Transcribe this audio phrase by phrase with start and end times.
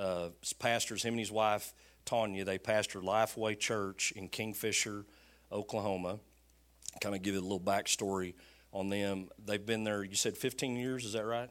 [0.00, 5.04] uh, pastors, him and his wife, Tanya, they pastor Lifeway Church in Kingfisher,
[5.52, 6.18] Oklahoma.
[7.00, 8.34] Kind of give you a little backstory
[8.72, 9.28] on them.
[9.44, 11.50] They've been there, you said 15 years, is that right?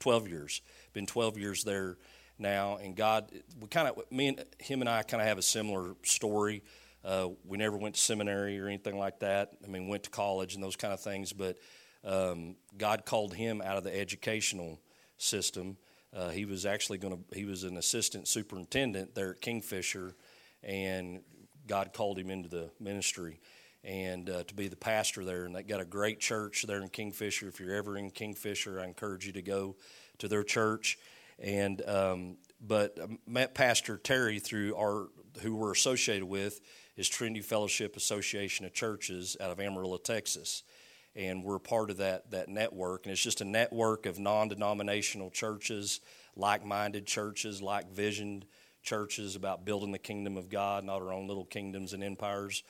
[0.00, 0.62] 12 years.
[0.92, 1.98] Been 12 years there
[2.38, 2.76] now.
[2.76, 5.94] And God, we kind of, me and him and I kind of have a similar
[6.02, 6.62] story.
[7.04, 9.52] Uh, we never went to seminary or anything like that.
[9.64, 11.58] I mean, went to college and those kind of things, but
[12.04, 14.80] um, God called him out of the educational
[15.18, 15.76] system.
[16.14, 20.14] Uh, he was actually going to, he was an assistant superintendent there at Kingfisher,
[20.62, 21.22] and
[21.66, 23.40] God called him into the ministry
[23.84, 25.44] and uh, to be the pastor there.
[25.44, 27.48] And they got a great church there in Kingfisher.
[27.48, 29.76] If you're ever in Kingfisher, I encourage you to go
[30.18, 30.98] to their church.
[31.38, 35.08] And um, but I met Pastor Terry through our
[35.40, 36.60] who we're associated with
[36.96, 40.62] is Trinity Fellowship Association of Churches out of Amarillo, Texas.
[41.14, 43.04] And we're part of that, that network.
[43.04, 46.00] And it's just a network of non denominational churches,
[46.36, 48.46] like minded churches, like visioned
[48.82, 52.62] churches about building the kingdom of God, not our own little kingdoms and empires.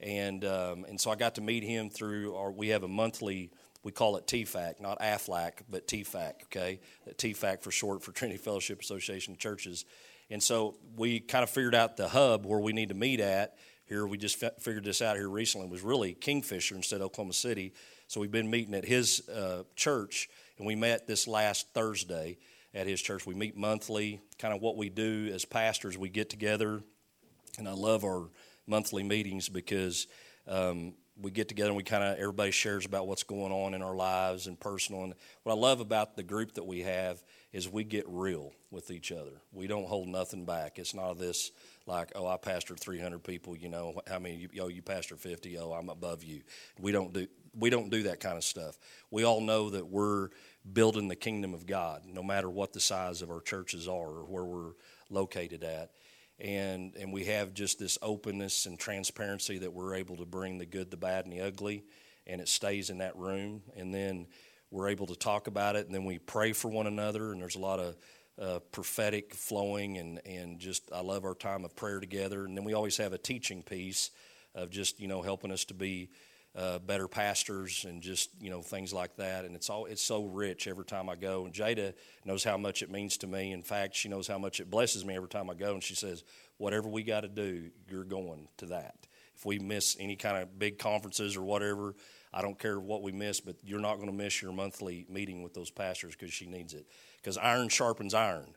[0.00, 3.52] And, um, and so I got to meet him through our, we have a monthly,
[3.84, 6.80] we call it TFAC, not AFLAC, but TFAC, okay?
[7.08, 9.84] TFAC for short for Trinity Fellowship Association of Churches.
[10.28, 13.56] And so we kind of figured out the hub where we need to meet at.
[13.84, 17.74] Here, we just figured this out here recently, was really Kingfisher instead of Oklahoma City.
[18.12, 22.36] So we've been meeting at his uh, church, and we met this last Thursday
[22.74, 23.24] at his church.
[23.24, 24.20] We meet monthly.
[24.38, 26.82] Kind of what we do as pastors, we get together,
[27.56, 28.28] and I love our
[28.66, 30.08] monthly meetings because
[30.46, 33.80] um, we get together and we kind of everybody shares about what's going on in
[33.80, 35.04] our lives and personal.
[35.04, 38.90] And what I love about the group that we have is we get real with
[38.90, 39.40] each other.
[39.52, 40.78] We don't hold nothing back.
[40.78, 41.50] It's not this
[41.86, 43.56] like, oh, I pastored 300 people.
[43.56, 44.36] You know, how many?
[44.36, 45.58] You, oh, you pastor 50.
[45.58, 46.42] Oh, I'm above you.
[46.78, 47.26] We don't do
[47.56, 48.78] we don't do that kind of stuff.
[49.10, 50.30] We all know that we're
[50.70, 54.24] building the kingdom of God, no matter what the size of our churches are or
[54.24, 54.72] where we're
[55.10, 55.90] located at.
[56.38, 60.66] And and we have just this openness and transparency that we're able to bring the
[60.66, 61.84] good, the bad, and the ugly,
[62.26, 64.26] and it stays in that room, and then
[64.70, 67.56] we're able to talk about it, and then we pray for one another, and there's
[67.56, 67.96] a lot of
[68.40, 72.64] uh, prophetic flowing, and and just I love our time of prayer together, and then
[72.64, 74.10] we always have a teaching piece
[74.54, 76.10] of just you know helping us to be
[76.54, 79.44] uh, better pastors and just you know things like that.
[79.44, 81.44] And it's all it's so rich every time I go.
[81.44, 83.52] And Jada knows how much it means to me.
[83.52, 85.72] In fact, she knows how much it blesses me every time I go.
[85.74, 86.24] And she says,
[86.58, 89.06] "Whatever we got to do, you're going to that.
[89.34, 91.94] If we miss any kind of big conferences or whatever."
[92.34, 95.42] I don't care what we miss, but you're not going to miss your monthly meeting
[95.42, 96.86] with those pastors because she needs it.
[97.20, 98.54] Because iron sharpens iron.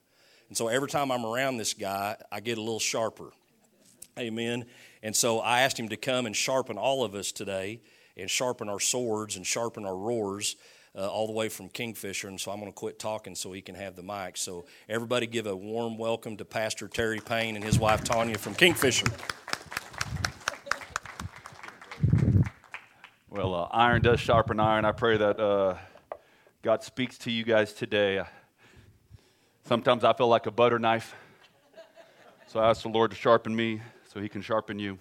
[0.47, 3.31] And so every time I'm around this guy, I get a little sharper.
[4.17, 4.63] Amen.
[5.03, 7.81] And so I asked him to come and sharpen all of us today
[8.15, 10.55] and sharpen our swords and sharpen our roars.
[10.97, 13.61] Uh, all the way from Kingfisher, and so I'm going to quit talking so he
[13.61, 14.37] can have the mic.
[14.37, 18.55] So, everybody give a warm welcome to Pastor Terry Payne and his wife Tanya from
[18.55, 19.07] Kingfisher.
[23.29, 24.85] Well, uh, iron does sharpen iron.
[24.85, 25.75] I pray that uh,
[26.61, 28.23] God speaks to you guys today.
[29.65, 31.13] Sometimes I feel like a butter knife,
[32.47, 33.81] so I ask the Lord to sharpen me
[34.15, 34.97] so he can sharpen you.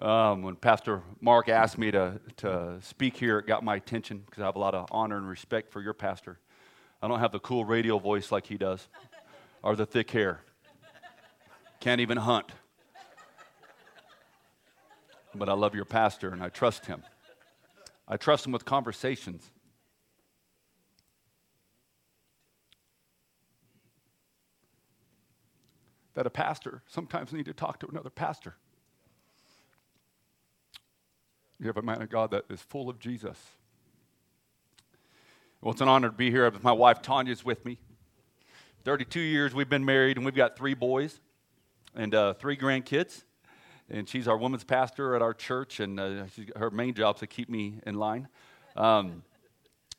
[0.00, 4.42] Um, when Pastor Mark asked me to, to speak here, it got my attention because
[4.42, 6.38] I have a lot of honor and respect for your pastor.
[7.02, 8.88] I don't have the cool radio voice like he does
[9.62, 10.40] or the thick hair.
[11.80, 12.46] Can't even hunt.
[15.34, 17.02] But I love your pastor and I trust him.
[18.08, 19.50] I trust him with conversations.
[26.14, 28.56] That a pastor sometimes need to talk to another pastor.
[31.58, 33.38] You have a man of God that is full of Jesus.
[35.60, 36.50] Well, it's an honor to be here.
[36.62, 37.78] My wife Tanya's with me.
[38.84, 41.20] 32 years we've been married, and we've got three boys
[41.94, 43.22] and uh, three grandkids.
[43.88, 46.24] And she's our women's pastor at our church, and uh,
[46.56, 48.26] her main job is to keep me in line.
[48.74, 49.22] Um,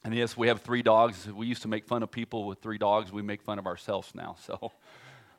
[0.04, 1.32] and yes, we have three dogs.
[1.32, 3.12] We used to make fun of people with three dogs.
[3.14, 4.36] We make fun of ourselves now.
[4.46, 4.74] So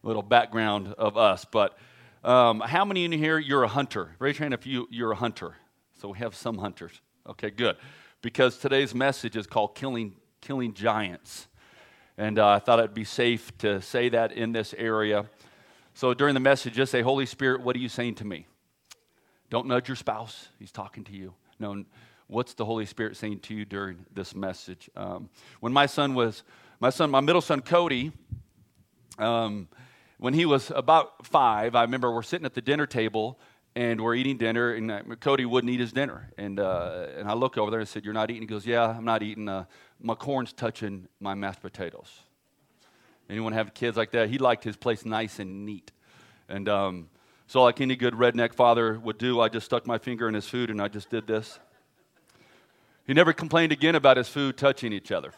[0.04, 1.44] little background of us.
[1.44, 1.76] But
[2.22, 4.14] um, how many in here, you're a hunter?
[4.18, 5.56] Raise your hand if you, you're a hunter.
[6.00, 7.00] So we have some hunters.
[7.28, 7.76] Okay, good.
[8.22, 11.48] Because today's message is called Killing, Killing Giants.
[12.16, 15.26] And uh, I thought it'd be safe to say that in this area.
[15.94, 18.46] So during the message, just say, Holy Spirit, what are you saying to me?
[19.50, 20.48] Don't nudge your spouse.
[20.58, 21.34] He's talking to you.
[21.58, 21.84] No,
[22.26, 24.90] what's the Holy Spirit saying to you during this message?
[24.96, 25.28] Um,
[25.60, 26.42] when my son was,
[26.80, 28.12] my son, my middle son, Cody,
[29.18, 29.68] um,
[30.24, 33.38] when he was about five, I remember we're sitting at the dinner table
[33.76, 36.30] and we're eating dinner, and uh, Cody wouldn't eat his dinner.
[36.38, 38.40] And, uh, and I look over there and said, You're not eating?
[38.40, 39.50] He goes, Yeah, I'm not eating.
[39.50, 39.66] Uh,
[40.00, 42.08] my corn's touching my mashed potatoes.
[43.28, 44.30] Anyone have kids like that?
[44.30, 45.92] He liked his place nice and neat.
[46.48, 47.10] And um,
[47.46, 50.48] so, like any good redneck father would do, I just stuck my finger in his
[50.48, 51.58] food and I just did this.
[53.06, 55.34] He never complained again about his food touching each other.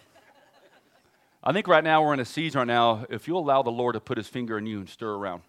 [1.46, 3.94] I think right now we're in a season right now, if you allow the Lord
[3.94, 5.42] to put his finger in you and stir around.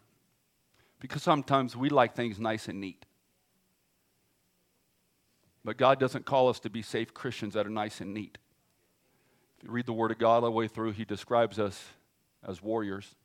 [0.99, 3.07] Because sometimes we like things nice and neat.
[5.65, 8.37] But God doesn't call us to be safe Christians that are nice and neat.
[9.57, 11.83] If you read the Word of God all the way through, He describes us
[12.47, 13.15] as warriors.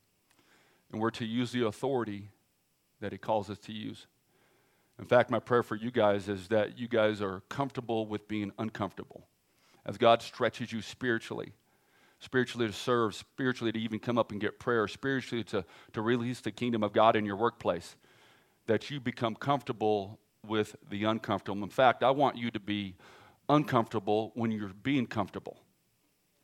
[0.91, 2.31] And we're to use the authority
[3.01, 4.07] that He calls us to use.
[4.99, 8.51] In fact, my prayer for you guys is that you guys are comfortable with being
[8.59, 9.27] uncomfortable.
[9.85, 11.53] As God stretches you spiritually,
[12.23, 16.41] spiritually to serve, spiritually to even come up and get prayer, spiritually to, to release
[16.41, 17.97] the kingdom of God in your workplace,
[18.67, 21.63] that you become comfortable with the uncomfortable.
[21.65, 22.95] In fact, I want you to be
[23.49, 25.59] uncomfortable when you're being comfortable.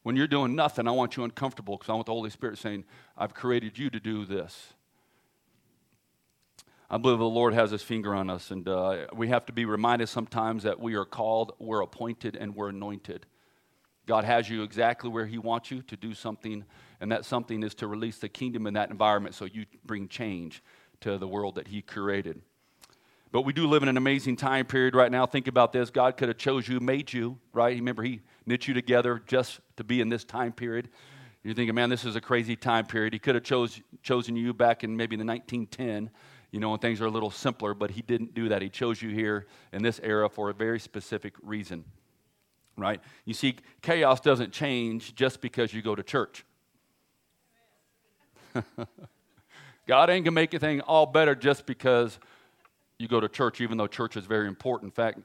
[0.03, 2.85] When you're doing nothing, I want you uncomfortable because I want the Holy Spirit saying,
[3.17, 4.75] I've created you to do this.
[6.91, 9.65] I believe the Lord has his finger on us, and uh, we have to be
[9.65, 13.27] reminded sometimes that we are called, we're appointed, and we're anointed.
[14.09, 16.65] God has you exactly where He wants you to do something,
[16.99, 20.63] and that something is to release the kingdom in that environment so you bring change
[21.03, 22.41] to the world that He created.
[23.33, 25.27] But we do live in an amazing time period right now.
[25.27, 25.91] Think about this.
[25.91, 27.77] God could have chose you, made you, right?
[27.77, 30.89] Remember, He knit you together just to be in this time period.
[31.45, 33.13] You're thinking, man, this is a crazy time period.
[33.13, 36.11] He could have chose, chosen you back in maybe the 1910,
[36.51, 38.63] you know, when things are a little simpler, but He didn't do that.
[38.63, 41.85] He chose you here in this era for a very specific reason
[42.83, 43.01] right?
[43.25, 46.45] You see, chaos doesn't change just because you go to church.
[49.87, 52.19] God ain't gonna make anything all better just because
[52.99, 54.89] you go to church, even though church is very important.
[54.89, 55.21] In fact,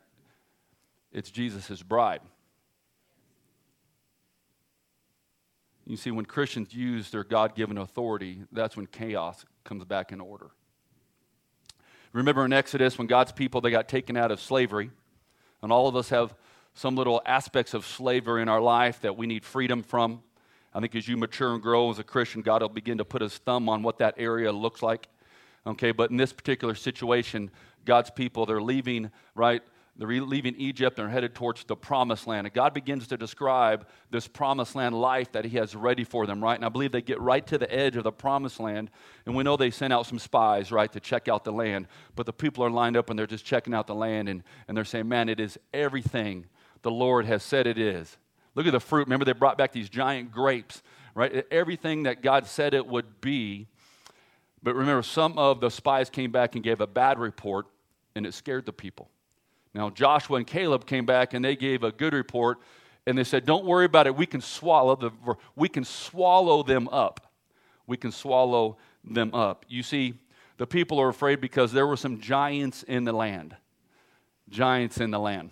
[1.11, 2.21] it's Jesus' bride.
[5.85, 10.21] You see, when Christians use their God given authority, that's when chaos comes back in
[10.21, 10.51] order.
[12.13, 14.91] Remember in Exodus when God's people they got taken out of slavery,
[15.61, 16.33] and all of us have
[16.73, 20.21] some little aspects of slavery in our life that we need freedom from.
[20.73, 23.21] I think as you mature and grow as a Christian, God will begin to put
[23.21, 25.07] his thumb on what that area looks like.
[25.65, 27.51] Okay, but in this particular situation,
[27.85, 29.61] God's people, they're leaving, right?
[29.95, 32.47] They're leaving Egypt and they're headed towards the promised land.
[32.47, 36.43] And God begins to describe this promised land life that He has ready for them,
[36.43, 36.55] right?
[36.55, 38.89] And I believe they get right to the edge of the promised land.
[39.27, 41.87] And we know they sent out some spies, right, to check out the land.
[42.15, 44.75] But the people are lined up and they're just checking out the land and, and
[44.75, 46.45] they're saying, man, it is everything
[46.83, 48.17] the Lord has said it is.
[48.55, 49.07] Look at the fruit.
[49.07, 50.83] Remember, they brought back these giant grapes,
[51.15, 51.45] right?
[51.49, 53.67] Everything that God said it would be.
[54.61, 57.65] But remember, some of the spies came back and gave a bad report,
[58.15, 59.09] and it scared the people.
[59.73, 62.59] Now, Joshua and Caleb came back and they gave a good report,
[63.07, 64.15] and they said, Don't worry about it.
[64.15, 65.11] We can swallow, the,
[65.55, 67.31] we can swallow them up.
[67.87, 69.65] We can swallow them up.
[69.67, 70.13] You see,
[70.57, 73.55] the people are afraid because there were some giants in the land.
[74.49, 75.49] Giants in the land.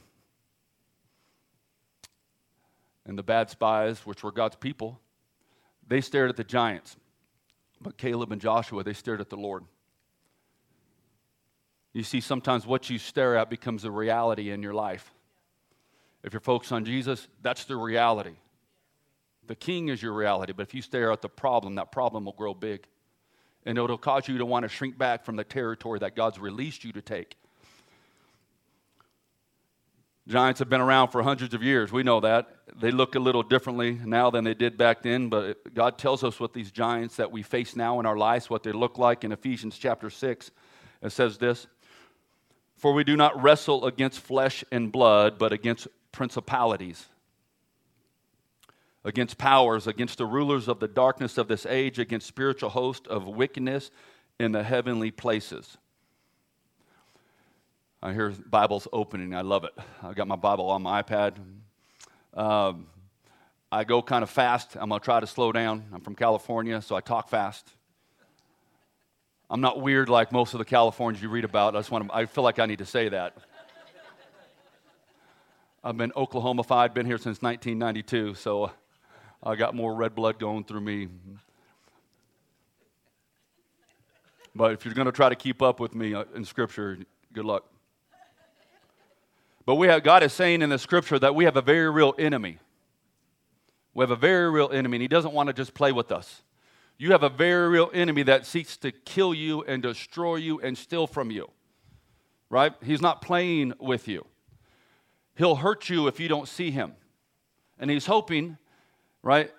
[3.06, 5.00] And the bad spies, which were God's people,
[5.88, 6.96] they stared at the giants.
[7.82, 9.64] But Caleb and Joshua, they stared at the Lord.
[11.94, 15.12] You see, sometimes what you stare at becomes a reality in your life.
[16.24, 18.36] If you're focused on Jesus, that's the reality.
[19.48, 22.34] The king is your reality, but if you stare at the problem, that problem will
[22.34, 22.86] grow big.
[23.66, 26.84] And it'll cause you to want to shrink back from the territory that God's released
[26.84, 27.36] you to take.
[30.28, 31.92] Giants have been around for hundreds of years.
[31.92, 32.48] We know that.
[32.80, 36.40] They look a little differently now than they did back then, but God tells us
[36.40, 39.32] what these giants that we face now in our lives, what they look like in
[39.32, 40.52] Ephesians chapter 6.
[41.02, 41.66] It says this
[42.78, 47.08] For we do not wrestle against flesh and blood, but against principalities,
[49.04, 53.26] against powers, against the rulers of the darkness of this age, against spiritual hosts of
[53.26, 53.90] wickedness
[54.40, 55.78] in the heavenly places.
[58.04, 59.36] I hear Bibles opening.
[59.36, 59.74] I love it.
[60.02, 61.36] I've got my Bible on my iPad.
[62.34, 62.88] Um,
[63.72, 64.76] I go kind of fast.
[64.76, 65.86] I'm going to try to slow down.
[65.94, 67.70] I'm from California, so I talk fast.
[69.52, 71.76] I'm not weird like most of the Californians you read about.
[71.76, 73.38] I just want to, I feel like I need to say that.
[75.84, 78.72] I've been Oklahomified, been here since 1992, so
[79.44, 81.08] I got more red blood going through me.
[84.56, 86.98] But if you're going to try to keep up with me uh, in Scripture,
[87.32, 87.71] good luck.
[89.66, 92.16] But we have, God is saying in the scripture that we have a very real
[92.18, 92.58] enemy.
[93.94, 96.42] We have a very real enemy, and He doesn't want to just play with us.
[96.98, 100.78] You have a very real enemy that seeks to kill you and destroy you and
[100.78, 101.50] steal from you.
[102.50, 102.74] Right?
[102.84, 104.26] He's not playing with you.
[105.36, 106.94] He'll hurt you if you don't see him.
[107.80, 108.58] And he's hoping,
[109.24, 109.52] right,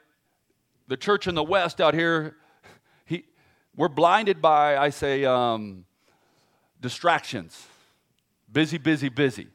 [0.87, 2.37] the church in the West out here,
[3.07, 3.25] he,
[3.77, 5.85] we're blinded by, I say, um,
[6.81, 7.67] distractions.
[8.53, 9.49] Busy, busy, busy.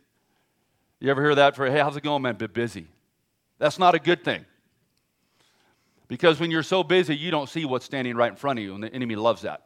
[1.00, 2.36] You ever hear that for, hey, how's it going, man?
[2.36, 2.88] Bit busy.
[3.60, 4.46] That's not a good thing.
[6.08, 8.74] Because when you're so busy, you don't see what's standing right in front of you,
[8.74, 9.66] and the enemy loves that.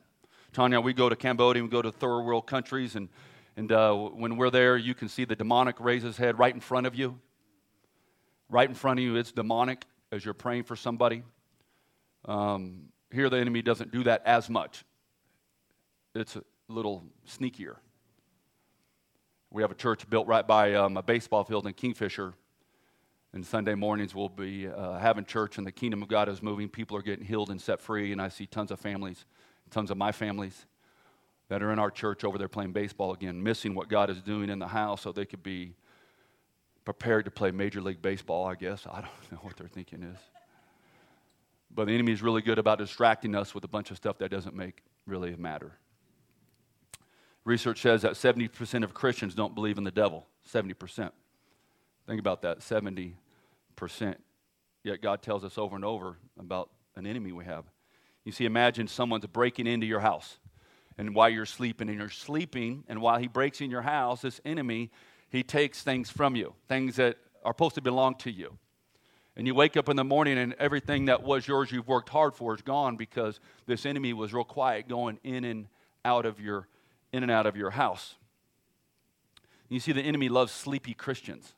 [0.52, 3.08] Tanya, we go to Cambodia, we go to third world countries, and,
[3.56, 6.60] and uh, when we're there, you can see the demonic raise his head right in
[6.60, 7.18] front of you.
[8.50, 11.24] Right in front of you, it's demonic as you're praying for somebody.
[12.26, 14.84] Um, here, the enemy doesn't do that as much,
[16.14, 17.76] it's a little sneakier.
[19.54, 22.34] We have a church built right by um, a baseball field in Kingfisher.
[23.34, 26.70] And Sunday mornings we'll be uh, having church, and the kingdom of God is moving.
[26.70, 29.26] People are getting healed and set free, and I see tons of families,
[29.70, 30.66] tons of my families
[31.50, 34.50] that are in our church over there playing baseball again, missing what God is doing
[34.50, 35.74] in the house so they could be
[36.86, 38.88] prepared to play Major League Baseball, I guess.
[38.90, 40.18] I don't know what their thinking is.
[41.74, 44.32] But the enemy is really good about distracting us with a bunch of stuff that
[44.32, 45.74] doesn't make really matter.
[47.44, 50.28] Research says that 70% of Christians don't believe in the devil.
[50.52, 51.12] 70%.
[52.08, 53.14] Think about that 70%.
[54.84, 57.66] Yet God tells us over and over about an enemy we have.
[58.24, 60.38] You see, imagine someone's breaking into your house,
[60.98, 64.40] and while you're sleeping, and you're sleeping, and while he breaks in your house, this
[64.46, 64.92] enemy,
[65.30, 68.58] he takes things from you, things that are supposed to belong to you.
[69.36, 72.36] And you wake up in the morning, and everything that was yours you've worked hard
[72.36, 75.68] for is gone because this enemy was real quiet going in and
[76.04, 76.68] out of your
[77.14, 78.16] in and out of your house.
[79.70, 81.54] You see, the enemy loves sleepy Christians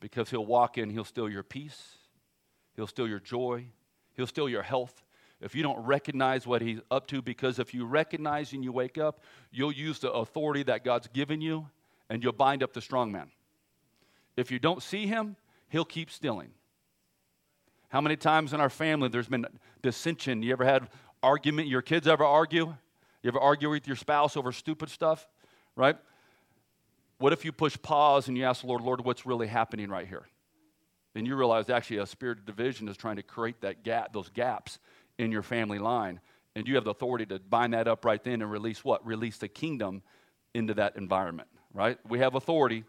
[0.00, 1.98] because he'll walk in, he'll steal your peace,
[2.74, 3.66] he'll steal your joy,
[4.14, 5.04] he'll steal your health.
[5.40, 8.98] If you don't recognize what he's up to, because if you recognize and you wake
[8.98, 9.20] up,
[9.52, 11.68] you'll use the authority that God's given you
[12.08, 13.30] and you'll bind up the strong man.
[14.36, 15.36] If you don't see him,
[15.68, 16.50] he'll keep stealing.
[17.88, 19.46] How many times in our family there's been
[19.82, 20.42] dissension?
[20.42, 20.88] You ever had
[21.22, 21.68] argument?
[21.68, 22.74] Your kids ever argue?
[23.26, 25.26] You ever argue with your spouse over stupid stuff?
[25.74, 25.96] Right?
[27.18, 30.06] What if you push pause and you ask the Lord, Lord, what's really happening right
[30.06, 30.28] here?
[31.16, 34.28] And you realize actually a spirit of division is trying to create that gap, those
[34.28, 34.78] gaps
[35.18, 36.20] in your family line.
[36.54, 39.04] And you have the authority to bind that up right then and release what?
[39.04, 40.04] Release the kingdom
[40.54, 41.98] into that environment, right?
[42.08, 42.84] We have authority.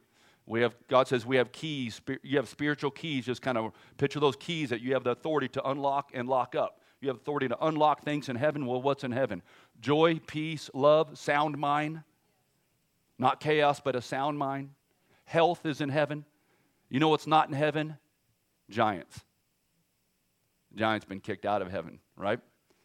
[0.45, 1.99] We have God says we have keys.
[2.21, 3.25] You have spiritual keys.
[3.25, 6.53] Just kind of picture those keys that you have the authority to unlock and lock
[6.53, 6.79] up.
[7.01, 8.65] You have authority to unlock things in heaven.
[8.65, 9.43] Well, what's in heaven?
[9.79, 12.01] Joy, peace, love, sound mind.
[13.19, 14.71] Not chaos, but a sound mind.
[15.25, 16.25] Health is in heaven.
[16.89, 17.97] You know what's not in heaven?
[18.69, 19.21] Giants.
[20.75, 22.39] Giants been kicked out of heaven, right?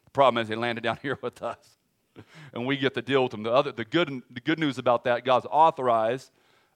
[0.04, 1.78] The problem is they landed down here with us.
[2.52, 3.42] And we get to deal with them.
[3.42, 6.30] The, other, the, good, the good news about that, God's authorized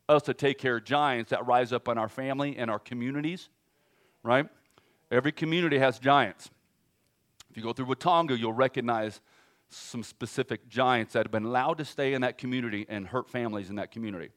[0.08, 3.50] us to take care of giants that rise up in our family and our communities,
[4.22, 4.46] right?
[5.10, 6.50] Every community has giants.
[7.56, 9.22] If you go through Watonga, you'll recognize
[9.70, 13.70] some specific giants that have been allowed to stay in that community and hurt families
[13.70, 14.28] in that community.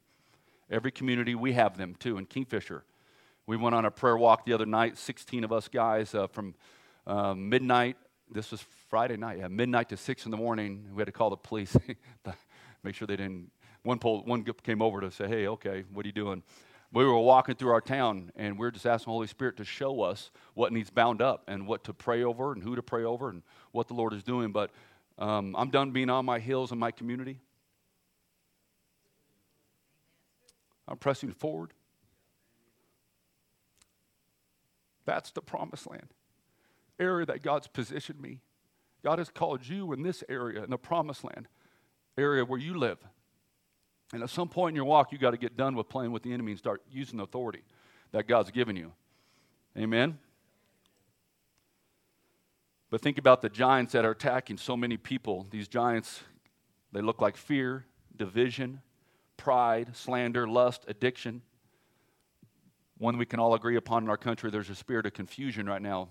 [0.70, 2.16] Every community, we have them too.
[2.16, 2.82] In Kingfisher,
[3.46, 6.54] we went on a prayer walk the other night, 16 of us guys uh, from
[7.06, 7.98] uh, midnight.
[8.32, 10.86] This was Friday night, yeah, midnight to 6 in the morning.
[10.94, 11.76] We had to call the police,
[12.82, 13.50] make sure they didn't.
[13.82, 16.42] One, pole, one came over to say, hey, okay, what are you doing?
[16.92, 19.64] We were walking through our town and we are just asking the Holy Spirit to
[19.64, 23.04] show us what needs bound up and what to pray over and who to pray
[23.04, 24.50] over and what the Lord is doing.
[24.50, 24.70] But
[25.18, 27.38] um, I'm done being on my hills in my community.
[30.88, 31.72] I'm pressing forward.
[35.04, 36.08] That's the promised land,
[36.98, 38.40] area that God's positioned me.
[39.02, 41.48] God has called you in this area, in the promised land,
[42.18, 42.98] area where you live.
[44.12, 46.22] And at some point in your walk, you got to get done with playing with
[46.22, 47.62] the enemy and start using the authority
[48.12, 48.92] that God's given you.
[49.78, 50.18] Amen?
[52.90, 55.46] But think about the giants that are attacking so many people.
[55.50, 56.22] These giants,
[56.92, 57.86] they look like fear,
[58.16, 58.80] division,
[59.36, 61.42] pride, slander, lust, addiction.
[62.98, 65.80] One we can all agree upon in our country, there's a spirit of confusion right
[65.80, 66.08] now,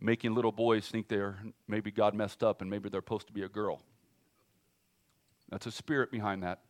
[0.00, 1.38] making little boys think they're
[1.68, 3.80] maybe God messed up and maybe they're supposed to be a girl.
[5.50, 6.63] That's a spirit behind that.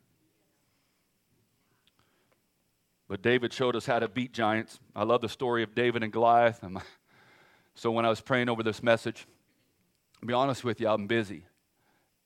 [3.15, 4.81] But David showed us how to beat giants.
[4.97, 6.65] I love the story of David and Goliath.
[7.77, 9.25] So when I was praying over this message,
[10.19, 11.45] to be honest with you, I'm busy.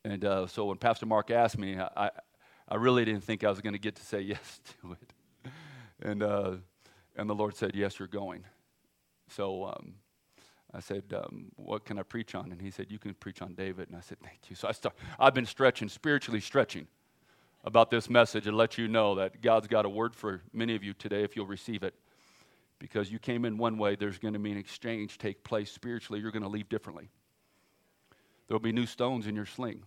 [0.02, 2.10] And uh, so when Pastor Mark asked me, I,
[2.66, 5.52] I really didn't think I was going to get to say yes to it.
[6.00, 6.52] And, uh,
[7.16, 8.44] and the Lord said, Yes, you're going.
[9.28, 9.92] So um,
[10.72, 12.50] I said, um, What can I preach on?
[12.50, 13.88] And he said, You can preach on David.
[13.88, 14.56] And I said, Thank you.
[14.56, 16.86] So I start, I've been stretching, spiritually stretching
[17.64, 20.84] about this message and let you know that God's got a word for many of
[20.84, 21.94] you today if you'll receive it.
[22.78, 26.20] Because you came in one way, there's going to be an exchange take place spiritually.
[26.20, 27.08] You're going to leave differently.
[28.46, 29.82] There'll be new stones in your sling.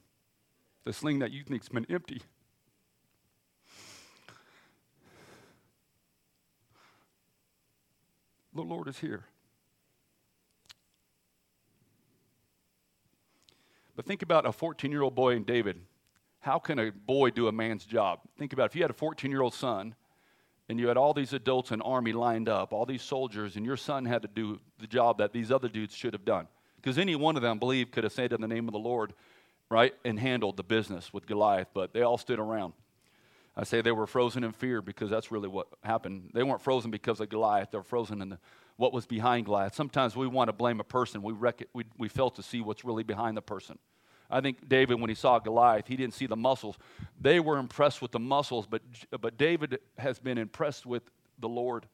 [0.83, 2.21] The sling that you think's been empty.
[8.53, 9.25] The Lord is here.
[13.95, 15.79] But think about a 14 year old boy in David.
[16.41, 18.19] How can a boy do a man's job?
[18.37, 18.71] Think about it.
[18.71, 19.95] if you had a 14 year old son
[20.67, 23.77] and you had all these adults in army lined up, all these soldiers, and your
[23.77, 26.47] son had to do the job that these other dudes should have done.
[26.77, 29.13] Because any one of them, believe, could have said in the name of the Lord,
[29.69, 32.73] right, and handled the business with Goliath, but they all stood around.
[33.55, 36.31] I say they were frozen in fear because that's really what happened.
[36.33, 38.39] They weren't frozen because of Goliath, they were frozen in the,
[38.77, 39.75] what was behind Goliath.
[39.75, 42.83] Sometimes we want to blame a person, we, rec- we, we fail to see what's
[42.83, 43.77] really behind the person.
[44.31, 46.77] I think David, when he saw Goliath, he didn't see the muscles.
[47.19, 48.81] They were impressed with the muscles, but,
[49.19, 51.03] but David has been impressed with
[51.39, 51.85] the Lord.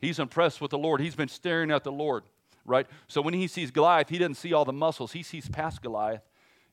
[0.00, 1.00] He's impressed with the Lord.
[1.00, 2.24] He's been staring at the Lord,
[2.64, 2.86] right?
[3.08, 5.12] So when he sees Goliath, he doesn't see all the muscles.
[5.12, 6.22] He sees past Goliath,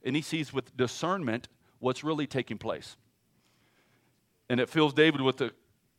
[0.03, 1.47] and he sees with discernment
[1.79, 2.95] what's really taking place.
[4.49, 5.51] And it fills David with, a,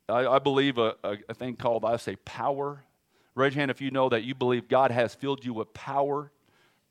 [0.09, 0.95] I, I believe, a,
[1.29, 2.85] a, thing called, I say, power.
[3.35, 6.31] Raise your hand if you know that you believe God has filled you with power.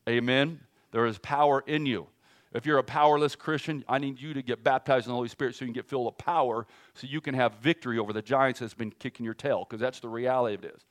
[0.10, 0.60] Amen.
[0.94, 2.08] There is power in you.
[2.54, 5.56] If you're a powerless Christian, I need you to get baptized in the Holy Spirit
[5.56, 8.60] so you can get filled with power so you can have victory over the giants
[8.60, 10.84] that's been kicking your tail, because that's the reality of it is.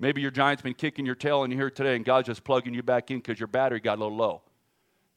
[0.00, 2.74] Maybe your giant's been kicking your tail and you're here today and God's just plugging
[2.74, 4.42] you back in because your battery got a little low.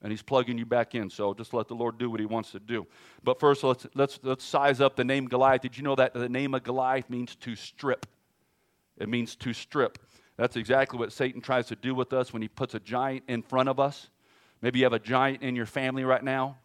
[0.03, 1.09] And he's plugging you back in.
[1.09, 2.87] So just let the Lord do what he wants to do.
[3.23, 5.61] But first, let's, let's, let's size up the name Goliath.
[5.61, 8.07] Did you know that the name of Goliath means to strip?
[8.97, 9.99] It means to strip.
[10.41, 13.43] That's exactly what Satan tries to do with us when he puts a giant in
[13.43, 14.09] front of us.
[14.63, 16.57] Maybe you have a giant in your family right now.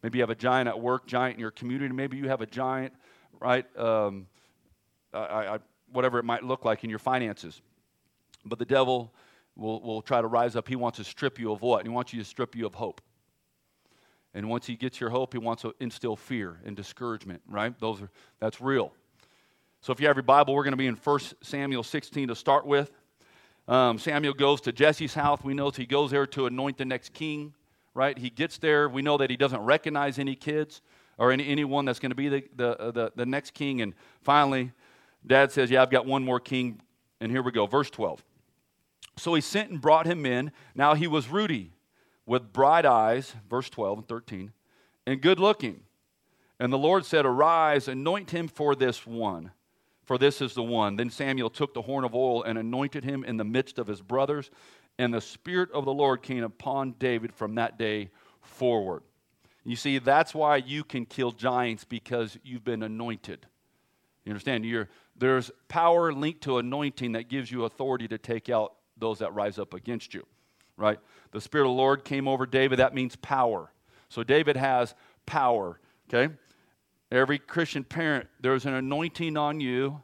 [0.00, 1.92] Maybe you have a giant at work, giant in your community.
[1.92, 2.94] Maybe you have a giant,
[3.40, 3.66] right?
[3.76, 4.28] Um,
[5.12, 5.58] I, I,
[5.90, 7.60] whatever it might look like in your finances.
[8.44, 9.12] But the devil
[9.56, 10.68] will, will try to rise up.
[10.68, 11.82] He wants to strip you of what?
[11.82, 13.00] He wants you to strip you of hope.
[14.34, 17.76] And once he gets your hope, he wants to instill fear and discouragement, right?
[17.80, 18.92] Those are, that's real.
[19.80, 22.36] So if you have your Bible, we're going to be in 1 Samuel 16 to
[22.36, 22.92] start with.
[23.68, 25.40] Um, Samuel goes to Jesse's house.
[25.42, 27.54] We know he goes there to anoint the next king,
[27.94, 28.16] right?
[28.16, 28.88] He gets there.
[28.88, 30.82] We know that he doesn't recognize any kids
[31.18, 33.80] or any, anyone that's going to be the, the, uh, the, the next king.
[33.80, 34.72] And finally,
[35.26, 36.80] dad says, Yeah, I've got one more king.
[37.20, 38.22] And here we go, verse 12.
[39.16, 40.52] So he sent and brought him in.
[40.74, 41.72] Now he was ruddy,
[42.26, 44.52] with bright eyes, verse 12 and 13,
[45.06, 45.80] and good looking.
[46.60, 49.50] And the Lord said, Arise, anoint him for this one
[50.06, 50.96] for this is the one.
[50.96, 54.00] Then Samuel took the horn of oil and anointed him in the midst of his
[54.00, 54.50] brothers,
[54.98, 59.02] and the Spirit of the Lord came upon David from that day forward.
[59.64, 63.46] You see, that's why you can kill giants because you've been anointed.
[64.24, 64.64] You understand?
[64.64, 69.34] You're, there's power linked to anointing that gives you authority to take out those that
[69.34, 70.24] rise up against you,
[70.76, 70.98] right?
[71.32, 72.78] The Spirit of the Lord came over David.
[72.78, 73.72] That means power.
[74.08, 74.94] So David has
[75.26, 76.32] power, okay?
[77.12, 80.02] Every Christian parent, there's an anointing on you.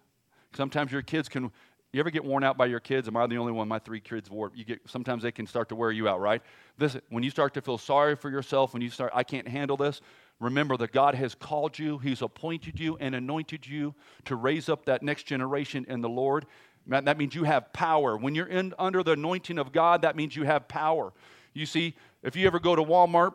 [0.54, 1.50] Sometimes your kids can.
[1.92, 3.06] You ever get worn out by your kids?
[3.08, 3.68] Am I the only one?
[3.68, 4.50] My three kids wore.
[4.54, 6.40] You get sometimes they can start to wear you out, right?
[6.78, 9.76] This when you start to feel sorry for yourself, when you start, I can't handle
[9.76, 10.00] this.
[10.38, 14.86] Remember that God has called you, He's appointed you and anointed you to raise up
[14.86, 16.46] that next generation in the Lord.
[16.86, 18.16] That means you have power.
[18.16, 21.12] When you're in, under the anointing of God, that means you have power.
[21.52, 23.34] You see, if you ever go to Walmart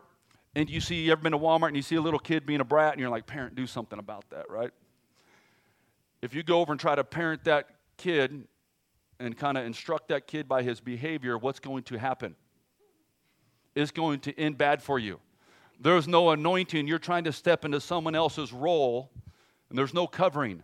[0.54, 2.60] and you see, you ever been to Walmart and you see a little kid being
[2.60, 4.70] a brat and you're like, parent, do something about that, right?
[6.22, 8.46] If you go over and try to parent that kid
[9.20, 12.34] and kind of instruct that kid by his behavior, what's going to happen?
[13.74, 15.20] It's going to end bad for you.
[15.80, 16.88] There's no anointing.
[16.88, 19.10] You're trying to step into someone else's role,
[19.68, 20.62] and there's no covering.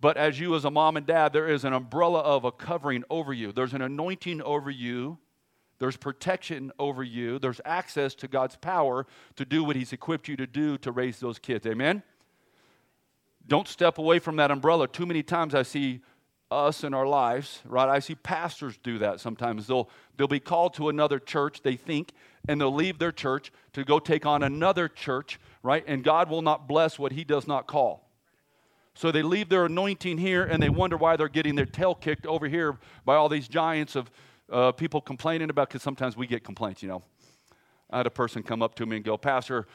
[0.00, 3.04] But as you, as a mom and dad, there is an umbrella of a covering
[3.10, 3.52] over you.
[3.52, 5.18] There's an anointing over you
[5.78, 7.38] there's protection over you.
[7.38, 11.20] There's access to God's power to do what He's equipped you to do to raise
[11.20, 11.66] those kids.
[11.66, 12.02] Amen?
[13.46, 14.88] Don't step away from that umbrella.
[14.88, 16.00] Too many times I see
[16.50, 17.88] us in our lives, right?
[17.88, 19.66] I see pastors do that sometimes.
[19.66, 22.12] They'll, they'll be called to another church, they think,
[22.48, 25.84] and they'll leave their church to go take on another church, right?
[25.86, 28.08] And God will not bless what He does not call.
[28.94, 32.26] So they leave their anointing here and they wonder why they're getting their tail kicked
[32.26, 34.10] over here by all these giants of
[34.50, 37.02] uh, people complaining about, because sometimes we get complaints, you know.
[37.90, 39.66] I had a person come up to me and go, Pastor,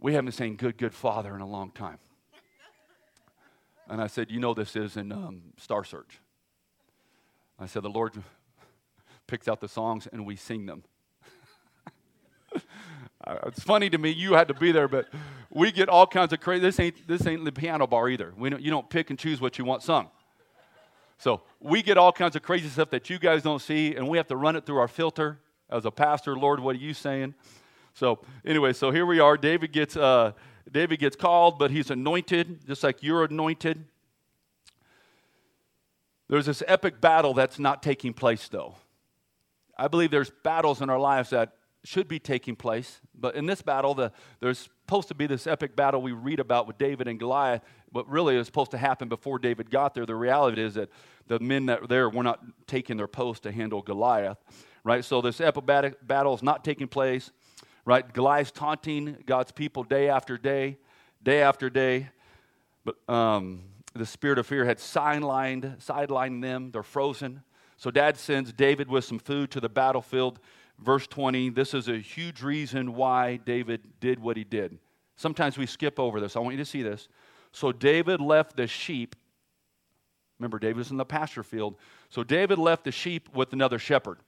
[0.00, 1.98] we haven't seen good, good father in a long time.
[3.88, 6.20] And I said, You know, this is in um, Star Search.
[7.58, 8.14] I said, The Lord
[9.26, 10.82] picks out the songs and we sing them.
[13.46, 15.06] it's funny to me, you had to be there, but
[15.50, 16.62] we get all kinds of crazy.
[16.62, 18.32] This ain't, this ain't the piano bar either.
[18.36, 20.10] We don't, you don't pick and choose what you want sung.
[21.22, 24.16] So we get all kinds of crazy stuff that you guys don't see, and we
[24.16, 25.38] have to run it through our filter.
[25.70, 27.34] As a pastor, Lord, what are you saying?
[27.94, 29.36] So anyway, so here we are.
[29.36, 30.32] David gets uh,
[30.68, 33.84] David gets called, but he's anointed, just like you're anointed.
[36.28, 38.74] There's this epic battle that's not taking place, though.
[39.78, 41.52] I believe there's battles in our lives that
[41.84, 45.74] should be taking place, but in this battle, the, there's supposed to be this epic
[45.74, 49.38] battle we read about with David and Goliath, but really is supposed to happen before
[49.38, 50.06] David got there.
[50.06, 50.90] The reality is that
[51.26, 54.38] the men that were there were not taking their post to handle Goliath,
[54.84, 55.04] right?
[55.04, 57.32] So this epic battle is not taking place,
[57.84, 58.12] right?
[58.12, 60.78] Goliath's taunting God's people day after day,
[61.22, 62.10] day after day,
[62.84, 63.62] but um,
[63.94, 66.70] the spirit of fear had sidelined, sidelined them.
[66.70, 67.42] They're frozen.
[67.76, 70.38] So dad sends David with some food to the battlefield.
[70.82, 74.78] Verse 20, this is a huge reason why David did what he did.
[75.14, 76.34] Sometimes we skip over this.
[76.34, 77.08] I want you to see this.
[77.52, 79.14] So David left the sheep.
[80.40, 81.76] Remember, David was in the pasture field.
[82.08, 84.18] So David left the sheep with another shepherd.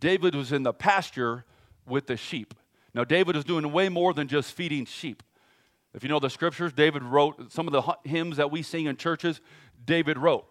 [0.00, 1.44] David was in the pasture
[1.86, 2.54] with the sheep.
[2.94, 5.22] Now, David was doing way more than just feeding sheep.
[5.92, 8.96] If you know the scriptures, David wrote some of the hymns that we sing in
[8.96, 9.40] churches,
[9.84, 10.46] David wrote.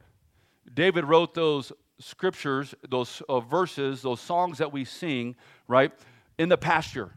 [0.72, 5.36] David wrote those scriptures, those uh, verses, those songs that we sing,
[5.68, 5.92] right,
[6.38, 7.12] in the pasture.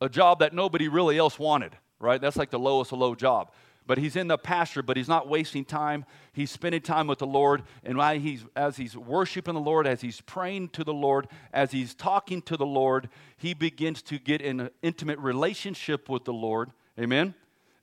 [0.00, 2.20] A job that nobody really else wanted, right?
[2.20, 3.50] That's like the lowest of low job.
[3.86, 6.04] But he's in the pasture, but he's not wasting time.
[6.32, 7.62] He's spending time with the Lord.
[7.82, 11.94] And he's, as he's worshiping the Lord, as he's praying to the Lord, as he's
[11.94, 16.70] talking to the Lord, he begins to get in an intimate relationship with the Lord
[16.98, 17.34] Amen?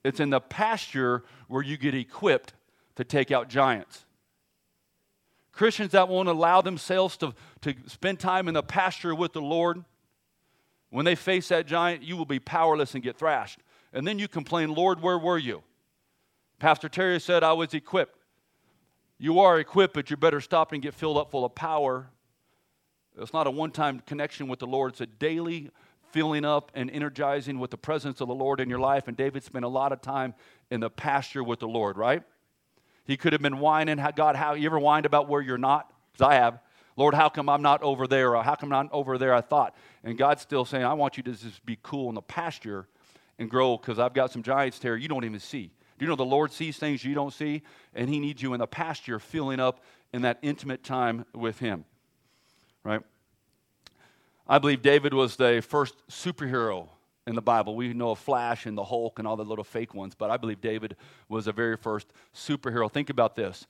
[0.04, 2.54] It's in the pasture where you get equipped
[2.96, 4.05] to take out giants.
[5.56, 9.84] Christians that won't allow themselves to, to spend time in the pasture with the Lord,
[10.90, 13.60] when they face that giant, you will be powerless and get thrashed.
[13.94, 15.64] And then you complain, Lord, where were you?
[16.60, 18.18] Pastor Terry said, I was equipped.
[19.18, 22.10] You are equipped, but you better stop and get filled up full of power.
[23.18, 25.72] It's not a one time connection with the Lord, it's a daily
[26.12, 29.08] filling up and energizing with the presence of the Lord in your life.
[29.08, 30.34] And David spent a lot of time
[30.70, 32.24] in the pasture with the Lord, right?
[33.06, 35.92] He could have been whining, God, how you ever whined about where you're not?
[36.12, 36.60] Because I have.
[36.98, 38.36] Lord, how come I'm not over there?
[38.36, 39.34] Or how come I'm not over there?
[39.34, 39.76] I thought.
[40.04, 42.88] And God's still saying, I want you to just be cool in the pasture
[43.38, 45.72] and grow because I've got some giants there you don't even see.
[45.98, 47.62] Do you know the Lord sees things you don't see?
[47.94, 51.86] And He needs you in the pasture filling up in that intimate time with Him,
[52.84, 53.02] right?
[54.48, 56.90] I believe David was the first superhero
[57.28, 57.76] in the Bible.
[57.76, 60.38] We know of Flash and the Hulk and all the little fake ones, but I
[60.38, 60.96] believe David
[61.28, 62.92] was the very first superhero.
[62.92, 63.66] Think about this.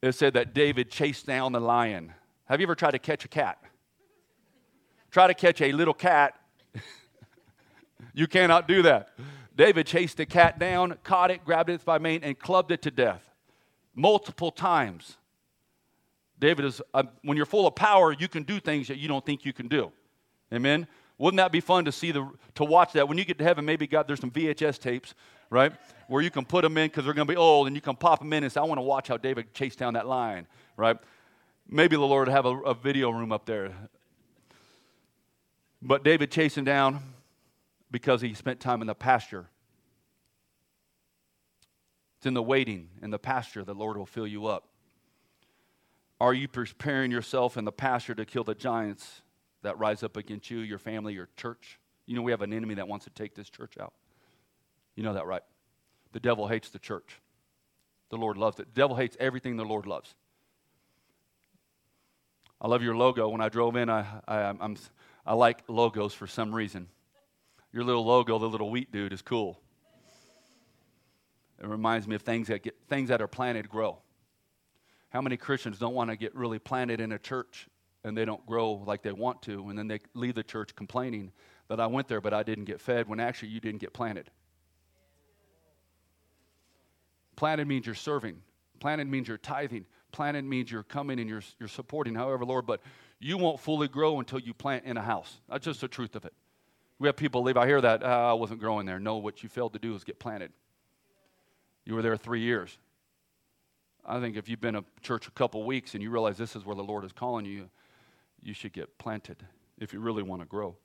[0.00, 2.12] It said that David chased down the lion.
[2.44, 3.58] Have you ever tried to catch a cat?
[5.10, 6.34] Try to catch a little cat.
[8.14, 9.10] you cannot do that.
[9.56, 12.90] David chased the cat down, caught it, grabbed it by mane, and clubbed it to
[12.92, 13.28] death
[13.98, 15.16] multiple times.
[16.38, 19.26] David is, uh, when you're full of power, you can do things that you don't
[19.26, 19.90] think you can do.
[20.52, 20.86] Amen?
[21.18, 23.08] Wouldn't that be fun to see the, to watch that?
[23.08, 25.14] When you get to heaven, maybe God, there's some VHS tapes,
[25.50, 25.72] right?
[26.06, 27.96] Where you can put them in because they're going to be old and you can
[27.96, 30.46] pop them in and say, I want to watch how David chased down that lion,
[30.76, 30.96] right?
[31.68, 33.72] Maybe the Lord have a, a video room up there.
[35.82, 37.00] But David him down
[37.90, 39.46] because he spent time in the pasture.
[42.18, 44.68] It's in the waiting in the pasture the Lord will fill you up.
[46.20, 49.22] Are you preparing yourself in the pasture to kill the giants
[49.68, 51.78] that rise up against you, your family, your church?
[52.06, 53.92] You know, we have an enemy that wants to take this church out.
[54.96, 55.42] You know that, right?
[56.12, 57.20] The devil hates the church.
[58.08, 58.74] The Lord loves it.
[58.74, 60.14] The devil hates everything the Lord loves.
[62.60, 63.28] I love your logo.
[63.28, 64.76] When I drove in, I, I, I'm,
[65.26, 66.88] I like logos for some reason.
[67.72, 69.60] Your little logo, the little wheat dude, is cool.
[71.62, 73.98] It reminds me of things that, get, things that are planted grow.
[75.10, 77.68] How many Christians don't want to get really planted in a church
[78.04, 81.32] and they don't grow like they want to, and then they leave the church complaining
[81.68, 84.30] that I went there but I didn't get fed when actually you didn't get planted?
[87.36, 88.42] Planted means you're serving,
[88.80, 92.80] planted means you're tithing, planted means you're coming and you're, you're supporting, however, Lord, but
[93.20, 95.40] you won't fully grow until you plant in a house.
[95.48, 96.32] That's just the truth of it.
[96.98, 97.56] We have people leave.
[97.56, 98.98] I hear that, oh, I wasn't growing there.
[98.98, 100.50] No, what you failed to do is get planted.
[101.84, 102.76] You were there three years.
[104.04, 106.64] I think if you've been a church a couple weeks and you realize this is
[106.64, 107.68] where the Lord is calling you,
[108.42, 109.44] you should get planted
[109.78, 110.76] if you really want to grow.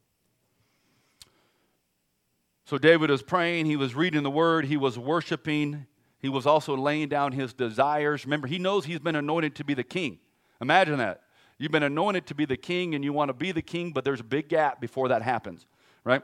[2.66, 5.86] So David was praying, he was reading the word, he was worshiping,
[6.20, 8.26] he was also laying down his desires.
[8.26, 10.20] Remember, he knows he's been anointed to be the king.
[10.62, 11.22] Imagine that.
[11.58, 14.06] You've been anointed to be the king and you want to be the king, but
[14.06, 15.66] there's a big gap before that happens,
[16.04, 16.24] right?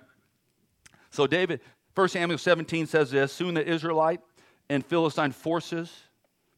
[1.11, 1.59] So David,
[1.95, 4.21] 1 Samuel 17 says this, soon the Israelite
[4.69, 5.91] and Philistine forces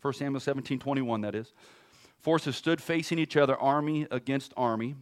[0.02, 1.54] 1 Samuel 17 21, that is.
[2.22, 4.96] Forces stood facing each other, army against army.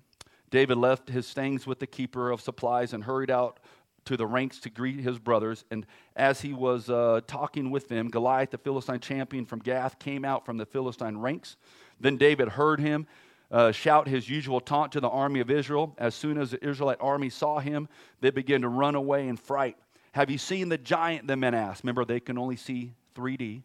[0.50, 3.60] David left his things with the keeper of supplies and hurried out
[4.06, 5.66] to the ranks to greet his brothers.
[5.70, 10.26] And as he was uh, talking with them, Goliath, the Philistine champion from Gath, came
[10.26, 11.58] out from the Philistine ranks.
[12.00, 13.06] Then David heard him
[13.52, 15.96] uh, shout his usual taunt to the army of Israel.
[15.98, 17.90] As soon as the Israelite army saw him,
[18.22, 19.78] they began to run away in fright.
[20.14, 21.28] Have you seen the giant?
[21.28, 21.84] The men asked.
[21.84, 23.64] Remember, they can only see 3D.